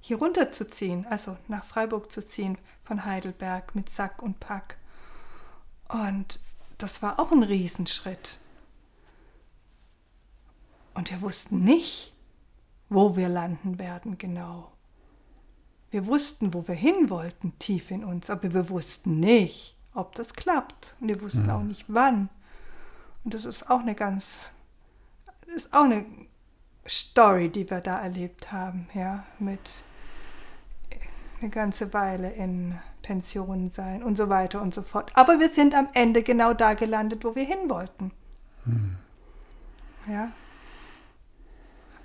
hier 0.00 0.18
runterzuziehen, 0.18 1.06
also 1.06 1.36
nach 1.48 1.64
Freiburg 1.64 2.10
zu 2.10 2.24
ziehen 2.24 2.58
von 2.84 3.04
Heidelberg 3.04 3.74
mit 3.74 3.88
Sack 3.88 4.22
und 4.22 4.40
Pack. 4.40 4.76
Und 5.88 6.40
das 6.78 7.02
war 7.02 7.20
auch 7.20 7.30
ein 7.30 7.44
Riesenschritt. 7.44 8.38
Und 10.94 11.10
wir 11.10 11.22
wussten 11.22 11.60
nicht, 11.60 12.12
wo 12.88 13.16
wir 13.16 13.28
landen 13.28 13.78
werden 13.78 14.18
genau. 14.18 14.72
Wir 15.90 16.06
wussten, 16.06 16.54
wo 16.54 16.66
wir 16.66 16.74
hin 16.74 17.10
wollten, 17.10 17.58
tief 17.58 17.90
in 17.90 18.04
uns, 18.04 18.30
aber 18.30 18.52
wir 18.52 18.70
wussten 18.70 19.20
nicht, 19.20 19.76
ob 19.94 20.14
das 20.14 20.34
klappt. 20.34 20.96
Und 21.00 21.08
wir 21.08 21.20
wussten 21.20 21.48
ja. 21.48 21.56
auch 21.56 21.62
nicht, 21.62 21.84
wann. 21.88 22.28
Und 23.24 23.34
das 23.34 23.44
ist 23.44 23.70
auch 23.70 23.80
eine 23.80 23.94
ganz, 23.94 24.52
ist 25.46 25.72
auch 25.72 25.84
eine 25.84 26.04
Story, 26.88 27.48
die 27.48 27.68
wir 27.70 27.80
da 27.80 28.00
erlebt 28.00 28.52
haben, 28.52 28.88
ja, 28.94 29.24
mit 29.38 29.84
eine 31.40 31.50
ganze 31.50 31.92
Weile 31.92 32.30
in 32.32 32.78
Pensionen 33.02 33.70
sein 33.70 34.02
und 34.02 34.16
so 34.16 34.28
weiter 34.28 34.62
und 34.62 34.74
so 34.74 34.82
fort. 34.82 35.10
Aber 35.14 35.40
wir 35.40 35.48
sind 35.48 35.74
am 35.74 35.88
Ende 35.92 36.22
genau 36.22 36.54
da 36.54 36.74
gelandet, 36.74 37.24
wo 37.24 37.34
wir 37.34 37.44
hin 37.44 37.68
wollten. 37.68 38.12
Hm. 38.64 38.96
Ja. 40.06 40.32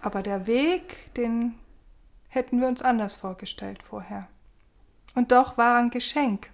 Aber 0.02 0.22
der 0.24 0.48
Weg, 0.48 1.14
den 1.16 1.56
hätten 2.30 2.60
wir 2.60 2.68
uns 2.68 2.82
anders 2.82 3.16
vorgestellt 3.16 3.82
vorher. 3.84 4.28
Und 5.16 5.32
doch 5.32 5.58
war 5.58 5.78
ein 5.78 5.90
Geschenk. 5.90 6.52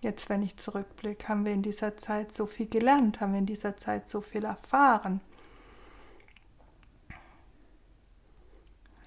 Jetzt, 0.00 0.28
wenn 0.28 0.42
ich 0.42 0.56
zurückblicke, 0.56 1.28
haben 1.28 1.44
wir 1.44 1.52
in 1.52 1.62
dieser 1.62 1.96
Zeit 1.96 2.32
so 2.32 2.46
viel 2.46 2.68
gelernt, 2.68 3.20
haben 3.20 3.32
wir 3.32 3.40
in 3.40 3.46
dieser 3.46 3.76
Zeit 3.76 4.08
so 4.08 4.20
viel 4.20 4.44
erfahren. 4.44 5.20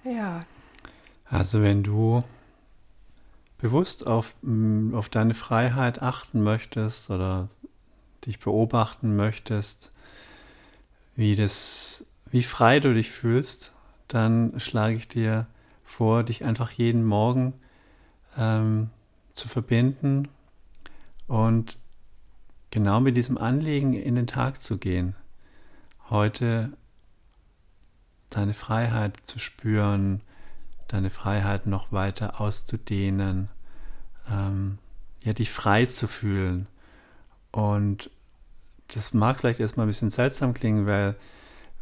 Ja. 0.04 0.44
Also 1.24 1.62
wenn 1.62 1.82
du 1.82 2.22
bewusst 3.56 4.06
auf, 4.06 4.34
mm, 4.42 4.94
auf 4.94 5.08
deine 5.08 5.34
Freiheit 5.34 6.02
achten 6.02 6.42
möchtest 6.42 7.08
oder 7.08 7.48
dich 8.26 8.38
beobachten 8.38 9.16
möchtest, 9.16 9.92
wie 11.14 11.36
das 11.36 12.06
wie 12.30 12.42
frei 12.42 12.80
du 12.80 12.94
dich 12.94 13.10
fühlst, 13.10 13.72
dann 14.08 14.58
schlage 14.58 14.96
ich 14.96 15.06
dir 15.06 15.46
vor, 15.84 16.22
dich 16.22 16.44
einfach 16.44 16.70
jeden 16.70 17.04
Morgen 17.04 17.52
ähm, 18.38 18.88
zu 19.34 19.48
verbinden 19.48 20.28
und 21.32 21.78
genau 22.70 23.00
mit 23.00 23.16
diesem 23.16 23.38
Anliegen 23.38 23.94
in 23.94 24.16
den 24.16 24.26
Tag 24.26 24.60
zu 24.60 24.76
gehen. 24.76 25.14
Heute 26.10 26.74
deine 28.28 28.52
Freiheit 28.52 29.16
zu 29.22 29.38
spüren, 29.38 30.20
deine 30.88 31.08
Freiheit 31.08 31.66
noch 31.66 31.90
weiter 31.90 32.38
auszudehnen, 32.38 33.48
ähm, 34.30 34.76
ja, 35.24 35.32
dich 35.32 35.50
frei 35.50 35.86
zu 35.86 36.06
fühlen. 36.06 36.66
Und 37.50 38.10
das 38.88 39.14
mag 39.14 39.38
vielleicht 39.38 39.60
erstmal 39.60 39.86
ein 39.86 39.88
bisschen 39.88 40.10
seltsam 40.10 40.52
klingen, 40.52 40.86
weil, 40.86 41.16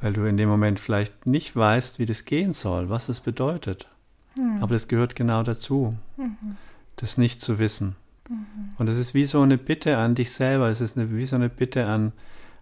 weil 0.00 0.12
du 0.12 0.26
in 0.26 0.36
dem 0.36 0.48
Moment 0.48 0.78
vielleicht 0.78 1.26
nicht 1.26 1.56
weißt, 1.56 1.98
wie 1.98 2.06
das 2.06 2.24
gehen 2.24 2.52
soll, 2.52 2.88
was 2.88 3.08
es 3.08 3.20
bedeutet. 3.20 3.88
Mhm. 4.36 4.62
Aber 4.62 4.74
das 4.74 4.86
gehört 4.86 5.16
genau 5.16 5.42
dazu, 5.42 5.96
mhm. 6.16 6.56
das 6.94 7.18
nicht 7.18 7.40
zu 7.40 7.58
wissen. 7.58 7.96
Mhm. 8.31 8.71
Und 8.79 8.88
es 8.88 8.97
ist 8.97 9.12
wie 9.12 9.27
so 9.27 9.43
eine 9.43 9.59
Bitte 9.59 9.99
an 9.99 10.14
dich 10.14 10.31
selber, 10.33 10.69
es 10.69 10.81
ist 10.81 10.97
eine, 10.97 11.14
wie 11.14 11.27
so 11.27 11.37
eine 11.37 11.49
Bitte 11.49 11.87
an, 11.87 12.12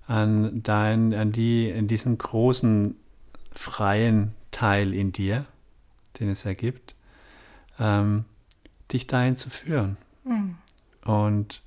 an, 0.07 0.63
dein, 0.63 1.15
an 1.15 1.31
die, 1.31 1.69
in 1.69 1.87
diesen 1.87 2.17
großen 2.19 2.97
freien 3.53 4.35
Teil 4.51 4.95
in 4.95 5.13
dir, 5.13 5.47
den 6.19 6.31
es 6.31 6.45
ergibt, 6.45 6.95
ähm, 7.79 8.25
dich 8.91 9.07
dahin 9.07 9.37
zu 9.37 9.51
führen. 9.51 9.99
Mhm. 10.25 10.57
Und 11.05 11.63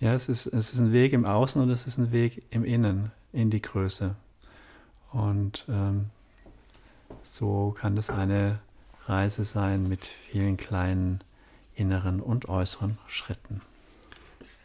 ja, 0.00 0.12
es 0.12 0.28
ist, 0.28 0.46
es 0.46 0.72
ist 0.72 0.80
ein 0.80 0.92
Weg 0.92 1.12
im 1.12 1.24
Außen 1.24 1.62
und 1.62 1.70
es 1.70 1.86
ist 1.86 1.98
ein 1.98 2.10
Weg 2.10 2.42
im 2.50 2.64
Innen, 2.64 3.12
in 3.32 3.50
die 3.50 3.62
Größe. 3.62 4.16
Und 5.12 5.64
ähm, 5.68 6.10
so 7.22 7.74
kann 7.78 7.94
das 7.94 8.10
eine 8.10 8.58
Reise 9.06 9.44
sein 9.44 9.88
mit 9.88 10.04
vielen 10.04 10.56
kleinen 10.56 11.22
inneren 11.74 12.20
und 12.20 12.48
äußeren 12.48 12.98
Schritten. 13.08 13.60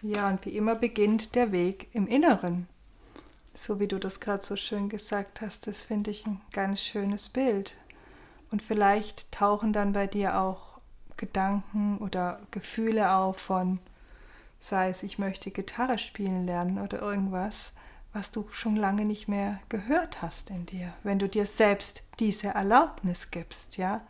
Ja, 0.02 0.30
und 0.30 0.46
wie 0.46 0.56
immer 0.56 0.76
beginnt 0.76 1.36
der 1.36 1.52
Weg 1.52 1.90
im 1.94 2.08
Inneren. 2.08 2.68
So 3.54 3.80
wie 3.80 3.88
du 3.88 4.00
das 4.00 4.20
gerade 4.20 4.46
so 4.46 4.56
schön 4.56 4.88
gesagt 4.88 5.42
hast, 5.42 5.68
das 5.68 5.82
finde 5.82 6.12
ich 6.12 6.26
ein 6.26 6.40
ganz 6.54 6.82
schönes 6.82 7.28
Bild. 7.30 7.76
Und 8.52 8.62
vielleicht 8.62 9.32
tauchen 9.32 9.74
dann 9.74 9.94
bei 9.94 10.08
dir 10.08 10.40
auch 10.40 10.80
Gedanken 11.18 11.98
oder 11.98 12.40
Gefühle 12.52 13.12
auf 13.14 13.38
von, 13.38 13.80
sei 14.60 14.90
es, 14.90 15.04
ich 15.04 15.20
möchte 15.20 15.52
Gitarre 15.52 16.00
spielen 16.00 16.46
lernen 16.46 16.80
oder 16.80 17.02
irgendwas, 17.02 17.74
was 18.14 18.32
du 18.32 18.48
schon 18.52 18.76
lange 18.76 19.06
nicht 19.06 19.28
mehr 19.28 19.60
gehört 19.70 20.22
hast 20.22 20.50
in 20.50 20.66
dir. 20.66 20.94
Wenn 21.04 21.20
du 21.20 21.28
dir 21.28 21.46
selbst 21.46 22.04
diese 22.20 22.48
Erlaubnis 22.48 23.32
gibst, 23.32 23.78
ja, 23.78 24.02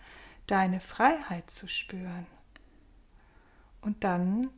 deine 0.48 0.80
Freiheit 0.80 1.50
zu 1.50 1.68
spüren. 1.68 2.28
Und 3.82 4.04
dann 4.04 4.50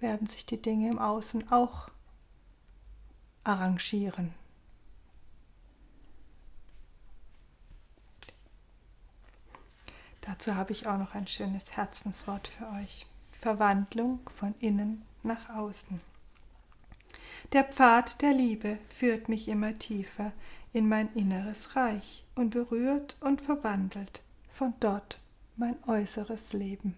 werden 0.00 0.26
sich 0.26 0.46
die 0.46 0.60
Dinge 0.60 0.90
im 0.90 0.98
Außen 0.98 1.50
auch 1.50 1.88
arrangieren. 3.44 4.34
Dazu 10.22 10.56
habe 10.56 10.72
ich 10.72 10.88
auch 10.88 10.98
noch 10.98 11.14
ein 11.14 11.28
schönes 11.28 11.76
Herzenswort 11.76 12.48
für 12.48 12.68
euch. 12.70 13.06
Verwandlung 13.30 14.20
von 14.34 14.54
innen 14.58 15.02
nach 15.22 15.50
außen. 15.50 16.00
Der 17.52 17.64
Pfad 17.64 18.20
der 18.22 18.32
Liebe 18.32 18.80
führt 18.88 19.28
mich 19.28 19.46
immer 19.46 19.78
tiefer 19.78 20.32
in 20.72 20.88
mein 20.88 21.12
inneres 21.14 21.76
Reich 21.76 22.24
und 22.34 22.50
berührt 22.50 23.16
und 23.20 23.40
verwandelt 23.40 24.22
von 24.52 24.74
dort 24.80 25.20
mein 25.56 25.76
äußeres 25.86 26.52
Leben. 26.52 26.96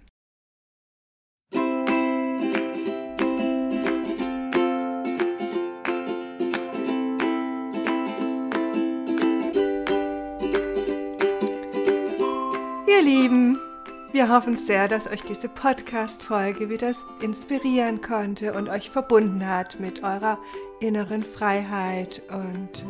Wir 14.19 14.35
hoffen 14.35 14.57
sehr, 14.57 14.89
dass 14.89 15.07
euch 15.07 15.23
diese 15.23 15.49
Podcast-Folge 15.49 16.69
wieder 16.69 16.93
inspirieren 17.23 18.01
konnte 18.01 18.53
und 18.53 18.69
euch 18.69 18.91
verbunden 18.91 19.47
hat 19.47 19.79
mit 19.79 20.03
eurer 20.03 20.39
inneren 20.81 21.23
Freiheit. 21.23 22.21
Und 22.29 22.83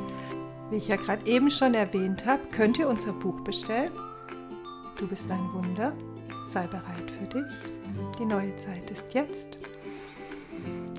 wie 0.71 0.79
ich 0.79 0.88
ja 0.88 0.97
gerade 0.97 1.27
eben 1.27 1.51
schon 1.51 1.75
erwähnt 1.75 2.25
habe, 2.25 2.41
könnt 2.51 2.79
ihr 2.79 2.88
unser 2.88 3.12
Buch 3.12 3.38
bestellen. 3.41 3.93
Du 4.99 5.07
bist 5.07 5.31
ein 5.31 5.53
Wunder. 5.53 5.93
Sei 6.47 6.67
bereit 6.67 7.11
für 7.19 7.27
dich. 7.27 7.53
Die 8.19 8.25
neue 8.25 8.57
Zeit 8.57 8.91
ist 8.91 9.12
jetzt. 9.12 9.59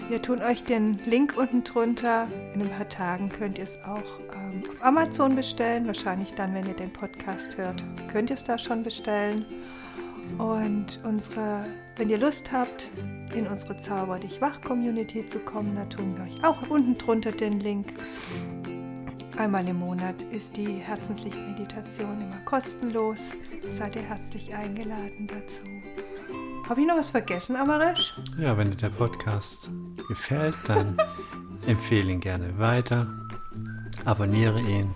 Wir 0.09 0.21
tun 0.21 0.43
euch 0.43 0.63
den 0.63 0.93
Link 1.07 1.37
unten 1.37 1.63
drunter. 1.63 2.27
In 2.53 2.61
ein 2.61 2.69
paar 2.69 2.87
Tagen 2.87 3.29
könnt 3.29 3.57
ihr 3.57 3.63
es 3.63 3.83
auch 3.83 4.19
ähm, 4.35 4.61
auf 4.69 4.85
Amazon 4.85 5.35
bestellen. 5.35 5.87
Wahrscheinlich 5.87 6.35
dann, 6.35 6.53
wenn 6.53 6.67
ihr 6.67 6.75
den 6.75 6.93
Podcast 6.93 7.57
hört, 7.57 7.83
könnt 8.11 8.29
ihr 8.29 8.35
es 8.35 8.43
da 8.43 8.59
schon 8.59 8.83
bestellen. 8.83 9.43
Und 10.37 10.99
unsere, 11.03 11.65
wenn 11.97 12.09
ihr 12.09 12.17
Lust 12.17 12.51
habt, 12.51 12.89
in 13.33 13.47
unsere 13.47 13.77
Zauber 13.77 14.19
dich 14.19 14.41
wach 14.41 14.61
Community 14.61 15.27
zu 15.27 15.39
kommen, 15.39 15.75
da 15.75 15.85
tun 15.85 16.15
wir 16.15 16.23
euch 16.23 16.43
auch 16.43 16.69
unten 16.69 16.97
drunter 16.97 17.31
den 17.31 17.59
Link. 17.59 17.93
Einmal 19.37 19.67
im 19.67 19.79
Monat 19.79 20.21
ist 20.31 20.57
die 20.57 20.67
Herzenslichtmeditation 20.67 22.21
immer 22.21 22.39
kostenlos. 22.45 23.19
Seid 23.77 23.95
ihr 23.95 24.01
herzlich 24.01 24.53
eingeladen 24.53 25.27
dazu. 25.27 26.69
Habe 26.69 26.81
ich 26.81 26.87
noch 26.87 26.97
was 26.97 27.09
vergessen, 27.09 27.55
Amaresh? 27.55 28.13
Ja, 28.37 28.57
wenn 28.57 28.69
dir 28.69 28.77
der 28.77 28.89
Podcast 28.89 29.69
gefällt, 30.07 30.55
dann 30.67 30.97
empfehle 31.67 32.11
ihn 32.11 32.19
gerne 32.19 32.57
weiter, 32.59 33.07
abonniere 34.05 34.61
ihn 34.61 34.93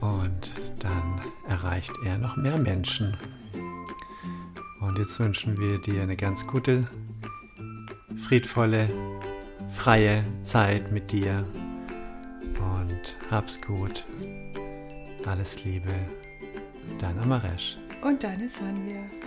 und 0.00 0.52
dann 0.80 1.20
erreicht 1.48 1.92
er 2.04 2.18
noch 2.18 2.36
mehr 2.36 2.58
Menschen. 2.58 3.16
Und 4.80 4.98
jetzt 4.98 5.20
wünschen 5.20 5.58
wir 5.58 5.78
dir 5.78 6.02
eine 6.02 6.16
ganz 6.16 6.46
gute, 6.46 6.88
friedvolle, 8.26 8.88
freie 9.70 10.24
Zeit 10.42 10.90
mit 10.90 11.12
dir 11.12 11.44
und 12.58 13.16
hab's 13.30 13.60
gut. 13.60 14.04
Alles 15.26 15.64
Liebe, 15.64 15.92
dein 16.98 17.18
Amaresh. 17.18 17.76
Und 18.02 18.24
deine 18.24 18.48
Sanvia. 18.48 19.19